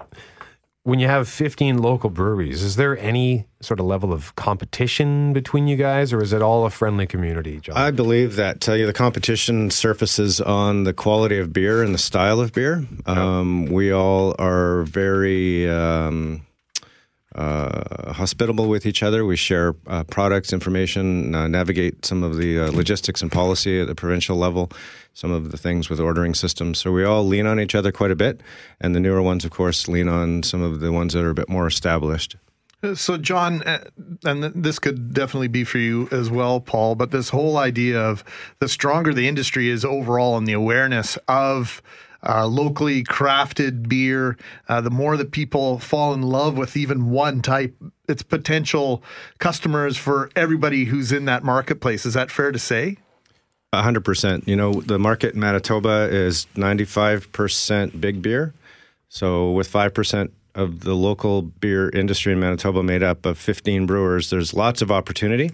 [0.84, 5.66] when you have 15 local breweries, is there any sort of level of competition between
[5.66, 7.74] you guys, or is it all a friendly community, John?
[7.74, 11.98] I believe that tell you the competition surfaces on the quality of beer and the
[11.98, 12.86] style of beer.
[13.06, 16.44] Um, we all are very um,
[17.34, 19.24] uh, hospitable with each other.
[19.24, 23.86] We share uh, products, information, uh, navigate some of the uh, logistics and policy at
[23.86, 24.70] the provincial level,
[25.14, 26.78] some of the things with ordering systems.
[26.78, 28.40] So we all lean on each other quite a bit.
[28.80, 31.34] And the newer ones, of course, lean on some of the ones that are a
[31.34, 32.36] bit more established.
[32.94, 33.84] So, John, uh,
[34.24, 38.22] and this could definitely be for you as well, Paul, but this whole idea of
[38.58, 41.80] the stronger the industry is overall and the awareness of
[42.26, 44.36] uh, locally crafted beer,
[44.68, 47.74] uh, the more that people fall in love with even one type,
[48.08, 49.02] it's potential
[49.38, 52.06] customers for everybody who's in that marketplace.
[52.06, 52.96] Is that fair to say?
[53.74, 54.46] hundred percent.
[54.46, 58.54] You know, the market in Manitoba is ninety-five percent big beer.
[59.08, 63.86] So with five percent of the local beer industry in Manitoba made up of fifteen
[63.86, 65.50] brewers, there's lots of opportunity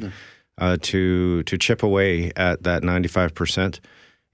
[0.58, 3.80] uh, to to chip away at that ninety-five percent.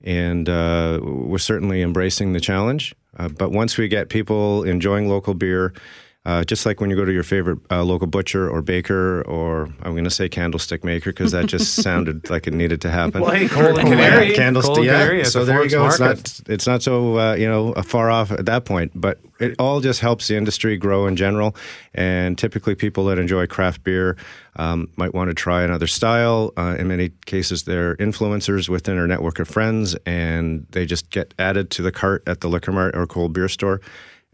[0.06, 2.94] And uh, we're certainly embracing the challenge.
[3.18, 5.74] Uh, but once we get people enjoying local beer,
[6.26, 9.68] uh, just like when you go to your favorite uh, local butcher or baker, or
[9.82, 13.20] I'm going to say candlestick maker because that just sounded like it needed to happen.
[13.20, 15.04] Well, hey, Cole and Canary, candlestick, yeah.
[15.04, 15.84] Canary so the there you go.
[15.84, 16.18] Market.
[16.18, 19.54] It's not it's not so uh, you know far off at that point, but it
[19.60, 21.54] all just helps the industry grow in general.
[21.94, 24.16] And typically, people that enjoy craft beer
[24.56, 26.52] um, might want to try another style.
[26.56, 31.34] Uh, in many cases, they're influencers within our network of friends, and they just get
[31.38, 33.80] added to the cart at the liquor mart or cold beer store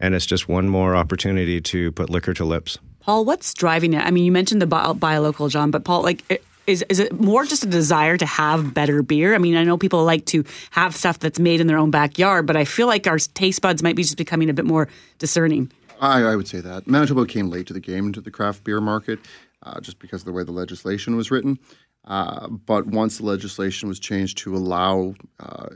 [0.03, 2.77] and it's just one more opportunity to put liquor to lips.
[2.99, 4.03] Paul, what's driving it?
[4.05, 7.19] I mean, you mentioned the buy, buy local, John, but Paul, like, is is it
[7.19, 9.33] more just a desire to have better beer?
[9.33, 12.45] I mean, I know people like to have stuff that's made in their own backyard,
[12.45, 14.89] but I feel like our taste buds might be just becoming a bit more
[15.19, 15.71] discerning.
[16.01, 18.81] I, I would say that Manitoba came late to the game into the craft beer
[18.81, 19.19] market,
[19.63, 21.59] uh, just because of the way the legislation was written.
[22.05, 25.67] Uh, but once the legislation was changed to allow uh,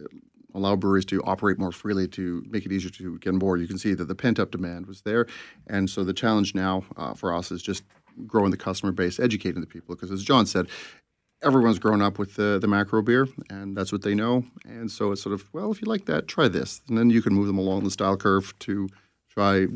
[0.57, 3.61] allow breweries to operate more freely to make it easier to get on board.
[3.61, 5.27] You can see that the pent up demand was there,
[5.67, 7.83] and so the challenge now uh, for us is just
[8.25, 9.95] growing the customer base, educating the people.
[9.95, 10.67] Because as John said,
[11.43, 14.43] everyone's grown up with the the macro beer, and that's what they know.
[14.65, 17.21] And so it's sort of well, if you like that, try this, and then you
[17.21, 18.89] can move them along the style curve to
[19.29, 19.67] try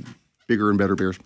[0.48, 1.18] bigger and better beers.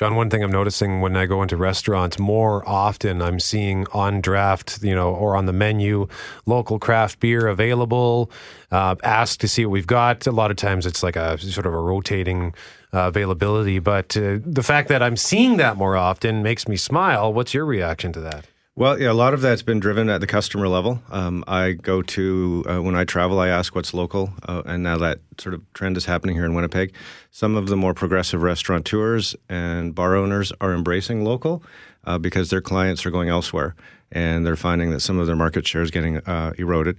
[0.00, 4.22] John, one thing I'm noticing when I go into restaurants more often, I'm seeing on
[4.22, 6.08] draft, you know, or on the menu,
[6.46, 8.30] local craft beer available.
[8.70, 10.26] Uh, ask to see what we've got.
[10.26, 12.54] A lot of times it's like a sort of a rotating
[12.94, 17.30] uh, availability, but uh, the fact that I'm seeing that more often makes me smile.
[17.30, 18.46] What's your reaction to that?
[18.76, 21.02] Well, yeah, a lot of that's been driven at the customer level.
[21.10, 24.96] Um, I go to uh, when I travel, I ask what's local, uh, and now
[24.98, 26.94] that sort of trend is happening here in Winnipeg.
[27.32, 31.64] Some of the more progressive restaurateurs and bar owners are embracing local
[32.04, 33.74] uh, because their clients are going elsewhere,
[34.12, 36.96] and they're finding that some of their market share is getting uh, eroded.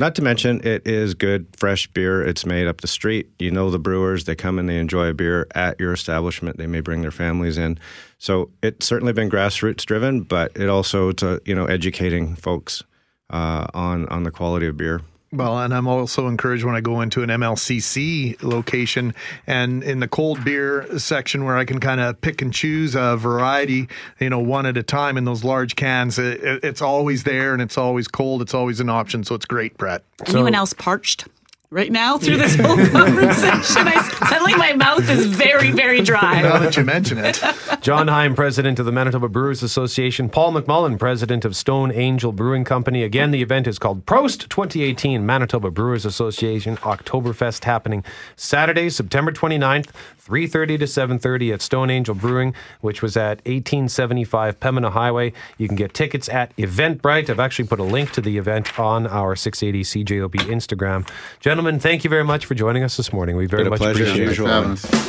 [0.00, 2.26] Not to mention, it is good, fresh beer.
[2.26, 3.28] It's made up the street.
[3.38, 4.24] You know the brewers.
[4.24, 6.56] They come and they enjoy a beer at your establishment.
[6.56, 7.78] They may bring their families in.
[8.16, 12.82] So it's certainly been grassroots driven, but it also to you know educating folks
[13.28, 15.02] uh, on on the quality of beer.
[15.32, 19.14] Well, and I'm also encouraged when I go into an MLCC location
[19.46, 23.16] and in the cold beer section where I can kind of pick and choose a
[23.16, 26.18] variety, you know, one at a time in those large cans.
[26.18, 28.42] It, it's always there and it's always cold.
[28.42, 29.22] It's always an option.
[29.22, 30.02] So it's great, Brett.
[30.26, 31.28] Anyone else parched?
[31.70, 33.88] right now through this whole conversation.
[33.88, 36.42] I, suddenly my mouth is very, very dry.
[36.42, 37.40] Now that you mention it.
[37.80, 40.28] John Heim, president of the Manitoba Brewers Association.
[40.28, 43.02] Paul McMullen, president of Stone Angel Brewing Company.
[43.02, 48.04] Again, the event is called Prost 2018 Manitoba Brewers Association Oktoberfest happening
[48.36, 49.88] Saturday, September 29th,
[50.22, 55.32] 3.30 to 7.30 at Stone Angel Brewing, which was at 1875 Pembina Highway.
[55.56, 57.30] You can get tickets at Eventbrite.
[57.30, 61.08] I've actually put a link to the event on our 680 CJOB Instagram.
[61.38, 63.36] Gentlemen, Gentlemen, thank you very much for joining us this morning.
[63.36, 65.00] We very much pleasure, appreciate it.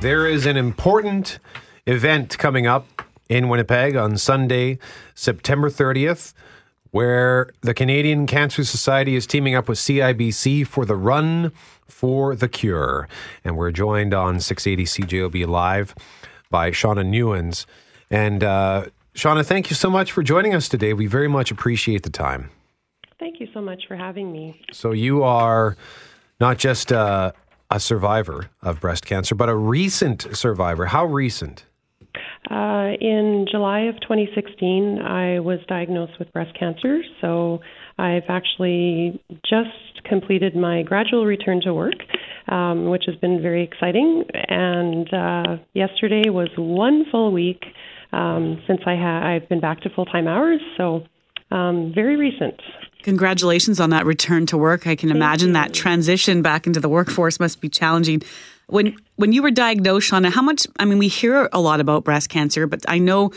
[0.00, 1.38] There is an important
[1.86, 4.78] event coming up in Winnipeg on Sunday,
[5.14, 6.32] September 30th
[6.92, 11.50] where the Canadian Cancer Society is teaming up with CIBC for the Run
[11.88, 13.08] for the Cure.
[13.44, 15.94] And we're joined on 680 CJOB Live
[16.50, 17.66] by Shauna Newens.
[18.10, 20.92] And uh, Shauna, thank you so much for joining us today.
[20.92, 22.50] We very much appreciate the time.
[23.18, 24.60] Thank you so much for having me.
[24.72, 25.76] So, you are
[26.40, 27.32] not just uh,
[27.70, 30.86] a survivor of breast cancer, but a recent survivor.
[30.86, 31.64] How recent?
[32.50, 37.02] Uh, in July of 2016, I was diagnosed with breast cancer.
[37.20, 37.60] So
[37.98, 41.94] I've actually just completed my gradual return to work,
[42.48, 44.24] um, which has been very exciting.
[44.48, 47.62] And uh, yesterday was one full week
[48.12, 50.60] um, since I ha- I've been back to full time hours.
[50.76, 51.04] So
[51.52, 52.60] um, very recent.
[53.02, 54.86] Congratulations on that return to work.
[54.86, 55.54] I can Thank imagine you.
[55.54, 58.22] that transition back into the workforce must be challenging.
[58.72, 60.66] When when you were diagnosed, Shauna, how much?
[60.78, 63.32] I mean, we hear a lot about breast cancer, but I know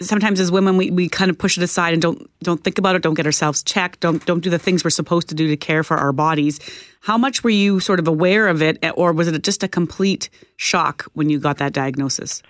[0.00, 2.96] sometimes as women we, we kind of push it aside and don't don't think about
[2.96, 5.58] it, don't get ourselves checked, don't don't do the things we're supposed to do to
[5.58, 6.58] care for our bodies.
[7.00, 10.30] How much were you sort of aware of it, or was it just a complete
[10.56, 12.42] shock when you got that diagnosis?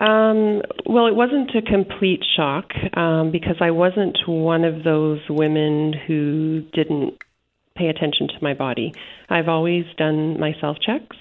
[0.00, 5.94] Um, well, it wasn't a complete shock um, because I wasn't one of those women
[6.06, 7.18] who didn't
[7.76, 8.92] pay attention to my body.
[9.28, 11.16] I've always done my self checks.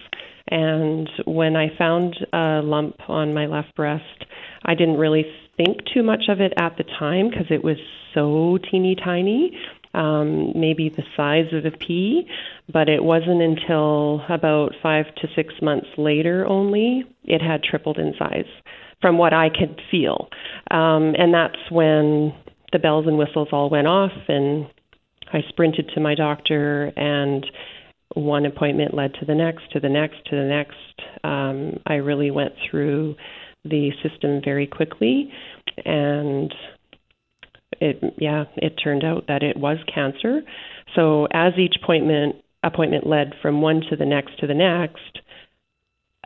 [0.49, 4.25] And when I found a lump on my left breast,
[4.63, 5.25] I didn't really
[5.57, 7.77] think too much of it at the time because it was
[8.13, 9.57] so teeny tiny,
[9.93, 12.27] um, maybe the size of a pea.
[12.71, 18.13] But it wasn't until about five to six months later only it had tripled in
[18.17, 18.49] size
[19.01, 20.29] from what I could feel.
[20.71, 22.33] Um, and that's when
[22.71, 24.67] the bells and whistles all went off, and
[25.31, 27.45] I sprinted to my doctor and
[28.15, 31.23] one appointment led to the next, to the next, to the next.
[31.23, 33.15] Um, I really went through
[33.63, 35.31] the system very quickly,
[35.85, 36.53] and
[37.79, 40.41] it yeah, it turned out that it was cancer.
[40.95, 45.19] So as each appointment appointment led from one to the next to the next,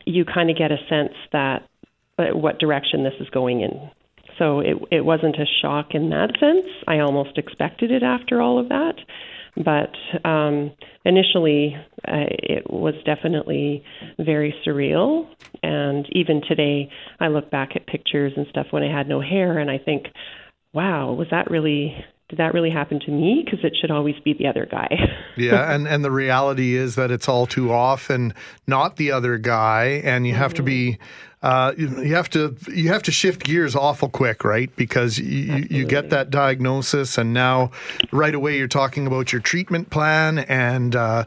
[0.05, 1.67] you kind of get a sense that
[2.17, 3.89] uh, what direction this is going in.
[4.39, 6.67] So it it wasn't a shock in that sense.
[6.87, 8.95] I almost expected it after all of that.
[9.55, 9.93] But
[10.27, 10.71] um,
[11.05, 11.75] initially,
[12.07, 13.83] uh, it was definitely
[14.17, 15.27] very surreal.
[15.61, 16.89] And even today,
[17.19, 20.07] I look back at pictures and stuff when I had no hair, and I think,
[20.73, 21.95] wow, was that really
[22.29, 23.43] did that really happen to me?
[23.45, 24.89] Because it should always be the other guy.
[25.37, 28.33] yeah, and and the reality is that it's all too often
[28.65, 30.57] not the other guy, and you have mm-hmm.
[30.57, 30.97] to be
[31.43, 34.73] uh, you, you, have to you have to shift gears awful quick, right?
[34.77, 37.69] Because you, you get that diagnosis, and now
[38.13, 41.25] right away you're talking about your treatment plan, and uh,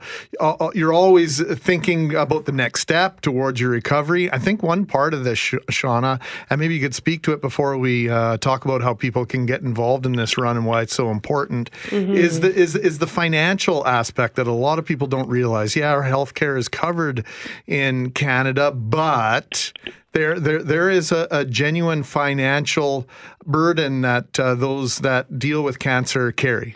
[0.75, 4.33] you're always thinking about the next step towards your recovery.
[4.33, 7.77] I think one part of this, Shauna, and maybe you could speak to it before
[7.77, 10.95] we uh, talk about how people can get involved in this run and why it's
[10.95, 12.15] so important, mm-hmm.
[12.15, 15.77] is the is is the financial aspect that a lot of people don't realize.
[15.77, 17.27] Yeah, our healthcare is covered
[17.67, 19.73] in Canada, but
[20.17, 23.07] there there there is a, a genuine financial
[23.45, 26.75] burden that uh, those that deal with cancer carry.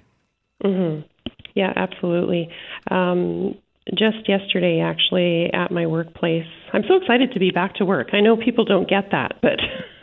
[0.63, 1.07] Mm-hmm.
[1.55, 2.51] Yeah, absolutely.
[2.91, 3.57] Um,
[3.97, 8.11] just yesterday, actually, at my workplace, I'm so excited to be back to work.
[8.13, 9.59] I know people don't get that, but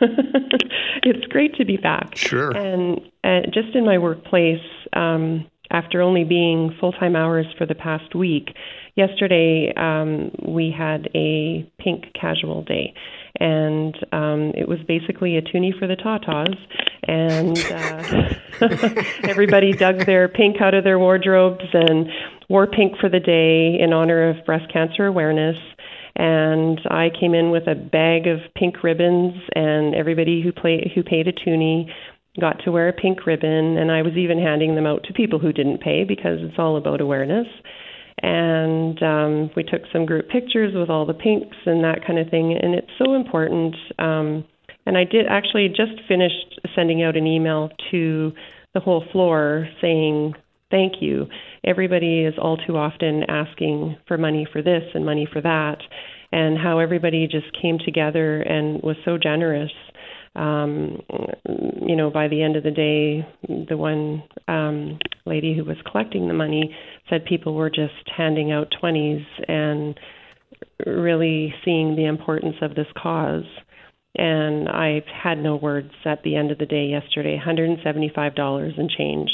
[1.04, 2.16] it's great to be back.
[2.16, 2.50] Sure.
[2.50, 4.60] And uh, just in my workplace,
[4.92, 8.48] um, after only being full time hours for the past week,
[8.96, 12.94] yesterday um, we had a pink casual day
[13.40, 16.56] and um, it was basically a toonie for the tatas.
[17.04, 22.08] And uh, everybody dug their pink out of their wardrobes and
[22.48, 25.58] wore pink for the day in honor of breast cancer awareness.
[26.16, 31.04] And I came in with a bag of pink ribbons, and everybody who play who
[31.04, 31.94] paid a toonie
[32.40, 33.78] got to wear a pink ribbon.
[33.78, 36.76] And I was even handing them out to people who didn't pay because it's all
[36.76, 37.46] about awareness
[38.22, 42.28] and um, we took some group pictures with all the pinks and that kind of
[42.28, 42.58] thing.
[42.60, 43.74] And it's so important.
[43.98, 44.44] Um,
[44.86, 48.32] and I did actually just finished sending out an email to
[48.74, 50.34] the whole floor saying
[50.70, 51.26] thank you.
[51.64, 55.78] Everybody is all too often asking for money for this and money for that,
[56.32, 59.72] and how everybody just came together and was so generous.
[60.38, 61.02] Um,
[61.82, 63.26] you know, by the end of the day,
[63.68, 66.74] the one um, lady who was collecting the money
[67.10, 69.98] said people were just handing out 20s and
[70.86, 73.44] really seeing the importance of this cause.
[74.14, 77.38] And I had no words at the end of the day yesterday.
[77.44, 79.30] $175 and change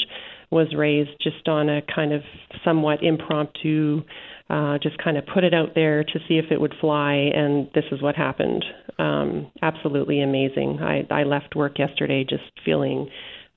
[0.51, 2.21] was raised just on a kind of
[2.63, 4.01] somewhat impromptu,
[4.49, 7.69] uh, just kind of put it out there to see if it would fly, and
[7.73, 8.63] this is what happened.
[8.99, 10.79] Um, absolutely amazing.
[10.81, 13.09] I, I left work yesterday just feeling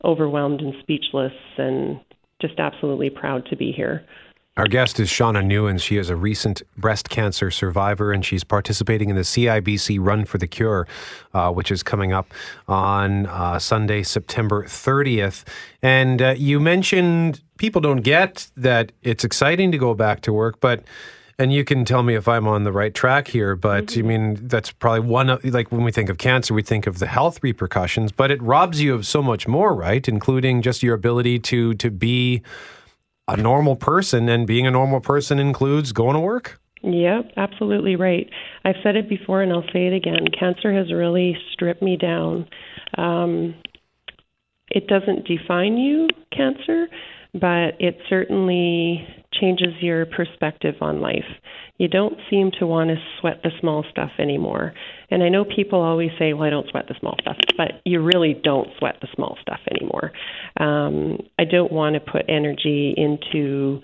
[0.05, 2.01] overwhelmed and speechless and
[2.41, 4.07] just absolutely proud to be here.
[4.59, 5.83] Our guest is Shauna Newens.
[5.83, 10.39] She is a recent breast cancer survivor, and she's participating in the CIBC Run for
[10.39, 10.89] the Cure,
[11.33, 12.35] uh, which is coming up
[12.67, 15.45] on uh, Sunday, September 30th.
[15.81, 20.59] And uh, you mentioned people don't get that it's exciting to go back to work,
[20.59, 20.83] but
[21.39, 24.01] and you can tell me if I'm on the right track here, but mm-hmm.
[24.01, 26.99] I mean, that's probably one of, like when we think of cancer, we think of
[26.99, 30.09] the health repercussions, but it robs you of so much more, right?
[30.09, 32.43] Including just your ability to, to be
[33.29, 34.29] a normal person.
[34.29, 36.61] And being a normal person includes going to work.
[36.83, 38.29] Yep, absolutely right.
[38.65, 40.27] I've said it before and I'll say it again.
[40.39, 42.49] Cancer has really stripped me down.
[42.97, 43.55] Um,
[44.71, 46.87] it doesn't define you, cancer,
[47.33, 49.07] but it certainly
[49.41, 51.25] changes your perspective on life.
[51.79, 54.75] You don't seem to want to sweat the small stuff anymore.
[55.11, 58.03] And I know people always say, well, I don't sweat the small stuff, but you
[58.03, 60.13] really don't sweat the small stuff anymore.
[60.59, 63.81] Um, I don't want to put energy into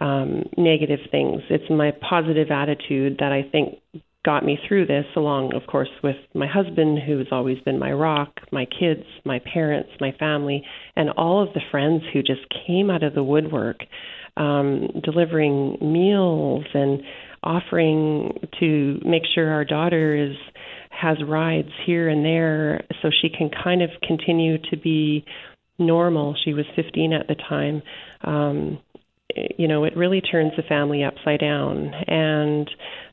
[0.00, 1.42] um, negative things.
[1.50, 3.78] It's my positive attitude that I think
[4.24, 8.40] got me through this, along, of course, with my husband, who's always been my rock,
[8.52, 10.62] my kids, my parents, my family,
[10.96, 13.78] and all of the friends who just came out of the woodwork
[14.38, 17.02] um, delivering meals and
[17.42, 20.36] offering to make sure our daughter is
[20.90, 25.24] has rides here and there so she can kind of continue to be
[25.78, 26.34] normal.
[26.44, 27.82] She was 15 at the time.
[28.24, 28.80] Um,
[29.56, 31.92] you know, it really turns the family upside down.
[32.06, 32.68] And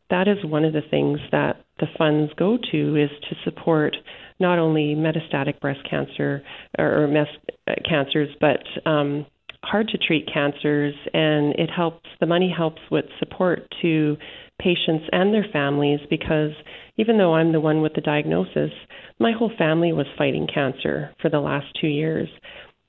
[0.10, 3.96] that is one of the things that the funds go to is to support
[4.40, 6.42] not only metastatic breast cancer
[6.78, 9.26] or, or mes- cancers, but um,
[9.66, 12.08] hard to treat cancers, and it helps.
[12.20, 14.18] The money helps with support to
[14.62, 16.52] patients and their families because
[16.98, 18.72] even though I'm the one with the diagnosis,
[19.20, 22.30] my whole family was fighting cancer for the last two years,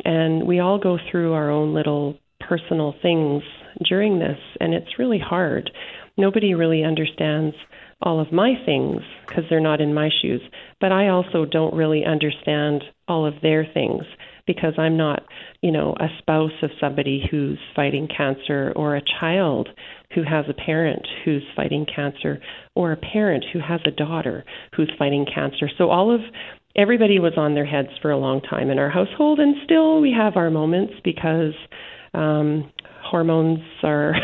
[0.05, 3.43] and we all go through our own little personal things
[3.89, 5.71] during this, and it's really hard.
[6.17, 7.57] Nobody really understands
[8.03, 10.43] all of my things because they're not in my shoes,
[10.81, 14.05] but I also don't really understand all of their things
[14.47, 15.23] because I'm not,
[15.61, 19.69] you know, a spouse of somebody who's fighting cancer or a child
[20.15, 22.41] who has a parent who's fighting cancer
[22.75, 24.45] or a parent who has a daughter
[24.77, 25.69] who's fighting cancer.
[25.77, 26.21] So all of
[26.77, 30.13] everybody was on their heads for a long time in our household and still we
[30.13, 31.55] have our moments because
[32.13, 32.71] um
[33.03, 34.15] hormones are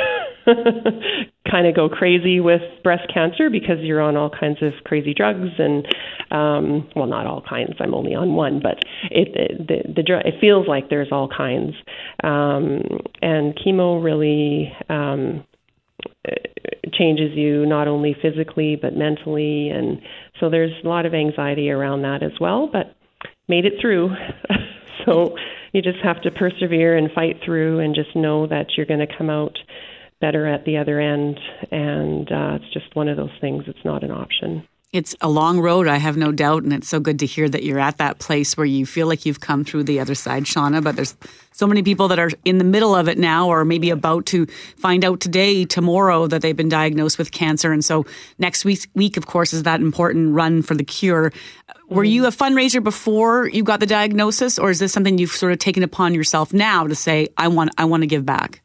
[1.51, 5.51] kind of go crazy with breast cancer because you're on all kinds of crazy drugs
[5.59, 5.87] and
[6.31, 8.79] um well not all kinds i'm only on one but
[9.11, 11.75] it, it the the drug it feels like there's all kinds.
[12.23, 12.83] Um
[13.21, 15.45] and chemo really um
[16.93, 20.01] changes you not only physically but mentally and
[20.41, 22.95] so there's a lot of anxiety around that as well but
[23.49, 24.11] made it through.
[25.05, 25.37] So
[25.73, 29.19] you just have to persevere and fight through and just know that you're going to
[29.19, 29.59] come out
[30.23, 31.39] better at the other end
[31.71, 35.59] and uh, it's just one of those things it's not an option it's a long
[35.59, 38.19] road, I have no doubt, and it's so good to hear that you're at that
[38.19, 40.85] place where you feel like you've come through the other side, Shauna.
[40.85, 41.17] But there's
[41.51, 44.45] so many people that are in the middle of it now, or maybe about to
[44.77, 47.73] find out today, tomorrow, that they've been diagnosed with cancer.
[47.73, 48.05] And so
[48.39, 51.33] next week, week of course, is that important run for the cure.
[51.89, 55.53] Were you a fundraiser before you got the diagnosis, or is this something you've sort
[55.53, 58.61] of taken upon yourself now to say, "I want, I want to give back"?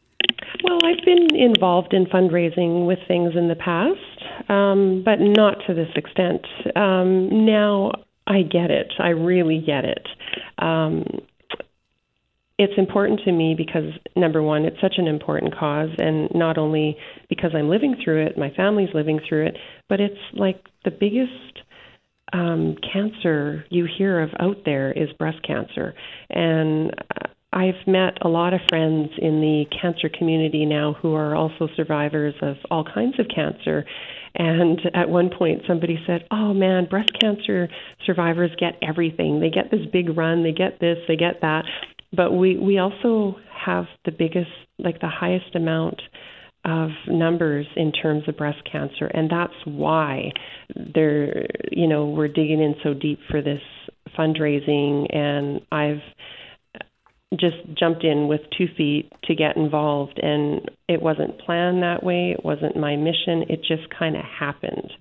[0.68, 4.18] Well, I've been involved in fundraising with things in the past
[4.49, 6.45] um, but not to this extent.
[6.76, 7.91] Um, now
[8.26, 8.93] I get it.
[8.99, 10.07] I really get it.
[10.59, 11.05] Um,
[12.59, 16.97] it's important to me because number one, it's such an important cause, and not only
[17.30, 19.57] because I'm living through it, my family's living through it,
[19.89, 21.61] but it's like the biggest
[22.34, 25.93] um, cancer you hear of out there is breast cancer,
[26.32, 26.91] and
[27.54, 32.36] I've met a lot of friends in the cancer community now who are also survivors
[32.41, 33.86] of all kinds of cancer,
[34.36, 37.70] and at one point, somebody said, Oh man, breast cancer
[38.06, 39.39] survivors get everything.
[39.39, 41.64] They get this big run, they get this, they get that.
[42.14, 46.02] But we, we also have the biggest, like the highest amount
[46.66, 49.08] of numbers in terms of breast cancer.
[49.08, 50.32] And that's why
[50.93, 53.62] they're, you know, we're digging in so deep for this
[54.18, 55.14] fundraising.
[55.16, 56.02] And I've,
[57.36, 62.32] just jumped in with two feet to get involved and it wasn't planned that way.
[62.38, 63.44] It wasn't my mission.
[63.50, 64.92] It just kind of happened.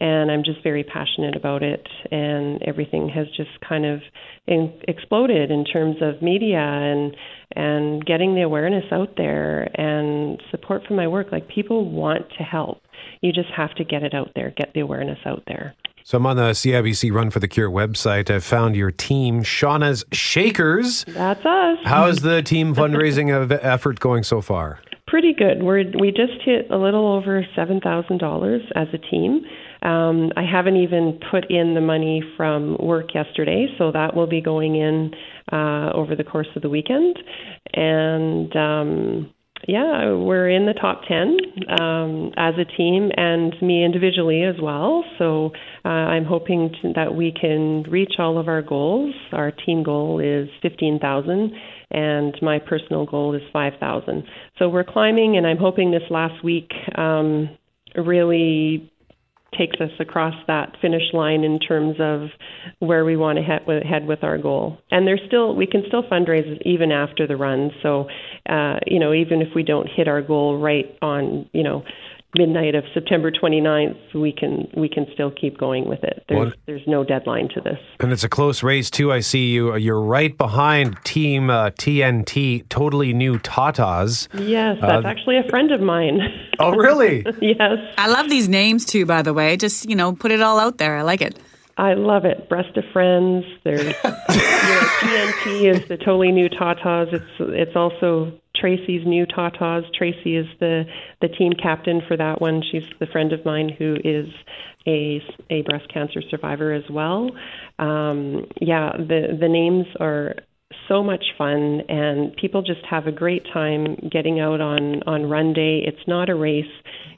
[0.00, 4.00] And i'm just very passionate about it and everything has just kind of
[4.46, 7.16] in, exploded in terms of media and
[7.56, 11.32] and getting the awareness out there and support for my work.
[11.32, 12.80] Like people want to help.
[13.22, 15.74] You just have to get it out there get the awareness out there
[16.08, 18.30] so I'm on the CIBC Run for the Cure website.
[18.30, 21.04] I've found your team, Shauna's Shakers.
[21.04, 21.78] That's us.
[21.84, 24.80] How is the team fundraising effort going so far?
[25.06, 25.62] Pretty good.
[25.62, 29.42] We're we just hit a little over seven thousand dollars as a team.
[29.82, 34.40] Um, I haven't even put in the money from work yesterday, so that will be
[34.40, 35.12] going in
[35.52, 37.18] uh, over the course of the weekend.
[37.74, 39.34] And um,
[39.66, 41.36] yeah, we're in the top 10
[41.80, 45.04] um, as a team and me individually as well.
[45.18, 45.50] So
[45.84, 49.14] uh, I'm hoping to, that we can reach all of our goals.
[49.32, 51.52] Our team goal is 15,000
[51.90, 54.24] and my personal goal is 5,000.
[54.58, 57.50] So we're climbing and I'm hoping this last week um,
[57.96, 58.90] really
[59.56, 62.28] takes us across that finish line in terms of
[62.80, 64.78] where we want to head with, head with our goal.
[64.90, 67.70] And there's still we can still fundraise even after the run.
[67.82, 68.08] So,
[68.48, 71.82] uh, you know, even if we don't hit our goal right on, you know,
[72.34, 76.24] midnight of September 29th, we can we can still keep going with it.
[76.28, 77.78] There's there's no deadline to this.
[78.00, 79.12] And it's a close race too.
[79.12, 79.74] I see you.
[79.76, 84.28] You're right behind Team uh, TNT, totally new Tatas.
[84.34, 86.20] Yes, that's uh, actually a friend of mine.
[86.60, 87.24] Oh, really?
[87.40, 87.78] yes.
[87.96, 89.06] I love these names too.
[89.06, 90.96] By the way, just you know, put it all out there.
[90.96, 91.38] I like it.
[91.78, 92.48] I love it.
[92.48, 93.44] Breast of Friends.
[93.62, 97.14] There's you know, TNT is the totally new Tatas.
[97.14, 99.84] It's it's also Tracy's new Tatas.
[99.94, 100.84] Tracy is the
[101.22, 102.62] the team captain for that one.
[102.70, 104.26] She's the friend of mine who is
[104.88, 107.30] a a breast cancer survivor as well.
[107.78, 110.34] Um, yeah, the the names are
[110.88, 115.52] so much fun and people just have a great time getting out on on run
[115.52, 115.82] day.
[115.86, 116.64] It's not a race.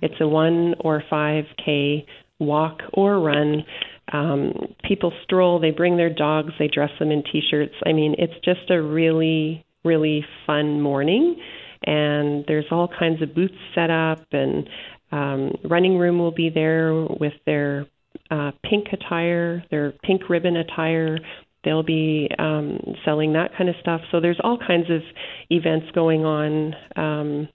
[0.03, 2.05] It's a 1 or 5k
[2.39, 3.65] walk or run.
[4.13, 7.75] Um, people stroll, they bring their dogs, they dress them in t-shirts.
[7.87, 11.37] I mean, it's just a really really fun morning.
[11.83, 14.69] And there's all kinds of booths set up, and
[15.13, 17.87] um, running room will be there with their
[18.31, 21.19] uh, pink attire, their pink ribbon attire.
[21.65, 24.03] They'll be um, selling that kind of stuff.
[24.11, 25.01] So there's all kinds of
[25.49, 27.49] events going on um,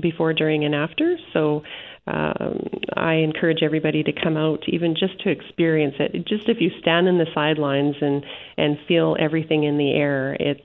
[0.00, 1.16] before, during, and after.
[1.32, 1.62] So
[2.06, 6.26] um, I encourage everybody to come out, even just to experience it.
[6.26, 8.24] Just if you stand in the sidelines and
[8.56, 10.60] and feel everything in the air, it's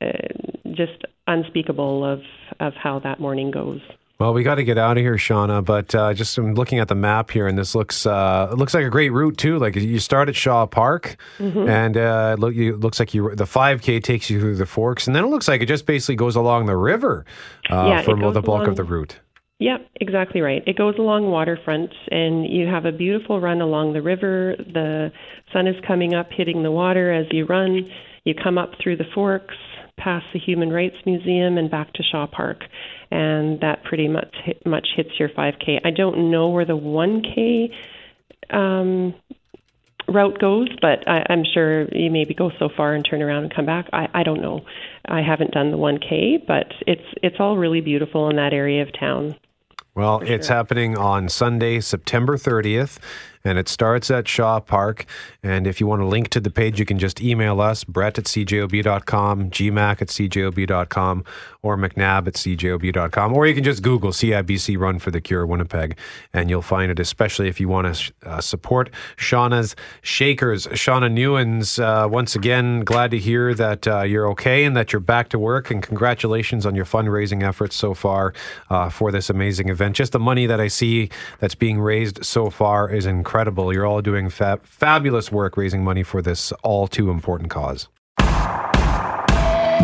[0.00, 2.20] uh, just unspeakable of
[2.60, 3.80] of how that morning goes.
[4.20, 5.64] Well, we got to get out of here, Shauna.
[5.64, 8.74] But uh, just I'm looking at the map here, and this looks uh, it looks
[8.74, 9.58] like a great route too.
[9.58, 11.68] Like you start at Shaw Park, mm-hmm.
[11.68, 15.06] and uh, look, you, it looks like you the 5K takes you through the Forks,
[15.06, 17.24] and then it looks like it just basically goes along the river
[17.70, 19.18] uh, yeah, for the bulk along, of the route.
[19.60, 20.62] Yep, exactly right.
[20.66, 24.56] It goes along waterfront, and you have a beautiful run along the river.
[24.56, 25.12] The
[25.52, 27.90] sun is coming up, hitting the water as you run.
[28.24, 29.54] You come up through the forks,
[29.98, 32.62] past the Human Rights Museum, and back to Shaw Park,
[33.10, 35.80] and that pretty much hit, much hits your 5K.
[35.84, 37.68] I don't know where the 1K
[38.56, 39.14] um,
[40.08, 43.54] route goes, but I, I'm sure you maybe go so far and turn around and
[43.54, 43.90] come back.
[43.92, 44.62] I, I don't know.
[45.04, 48.88] I haven't done the 1K, but it's it's all really beautiful in that area of
[48.98, 49.36] town.
[50.00, 52.96] Well, it's happening on Sunday, September 30th
[53.44, 55.06] and it starts at Shaw Park.
[55.42, 58.18] And if you want a link to the page, you can just email us, brett
[58.18, 61.24] at cjob.com, gmac at cjob.com,
[61.62, 63.34] or mcnab at cjob.com.
[63.34, 65.96] Or you can just Google CIBC Run for the Cure Winnipeg,
[66.32, 70.66] and you'll find it, especially if you want to uh, support Shauna's Shakers.
[70.68, 75.00] Shauna Newens, uh, once again, glad to hear that uh, you're okay and that you're
[75.00, 75.70] back to work.
[75.70, 78.34] And congratulations on your fundraising efforts so far
[78.68, 79.96] uh, for this amazing event.
[79.96, 83.72] Just the money that I see that's being raised so far is incredible incredible.
[83.72, 87.86] You're all doing fabulous work raising money for this all too important cause.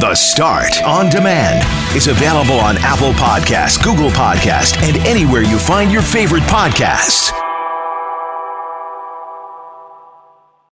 [0.00, 1.64] The Start on Demand
[1.96, 7.45] is available on Apple Podcasts, Google Podcasts, and anywhere you find your favorite podcasts.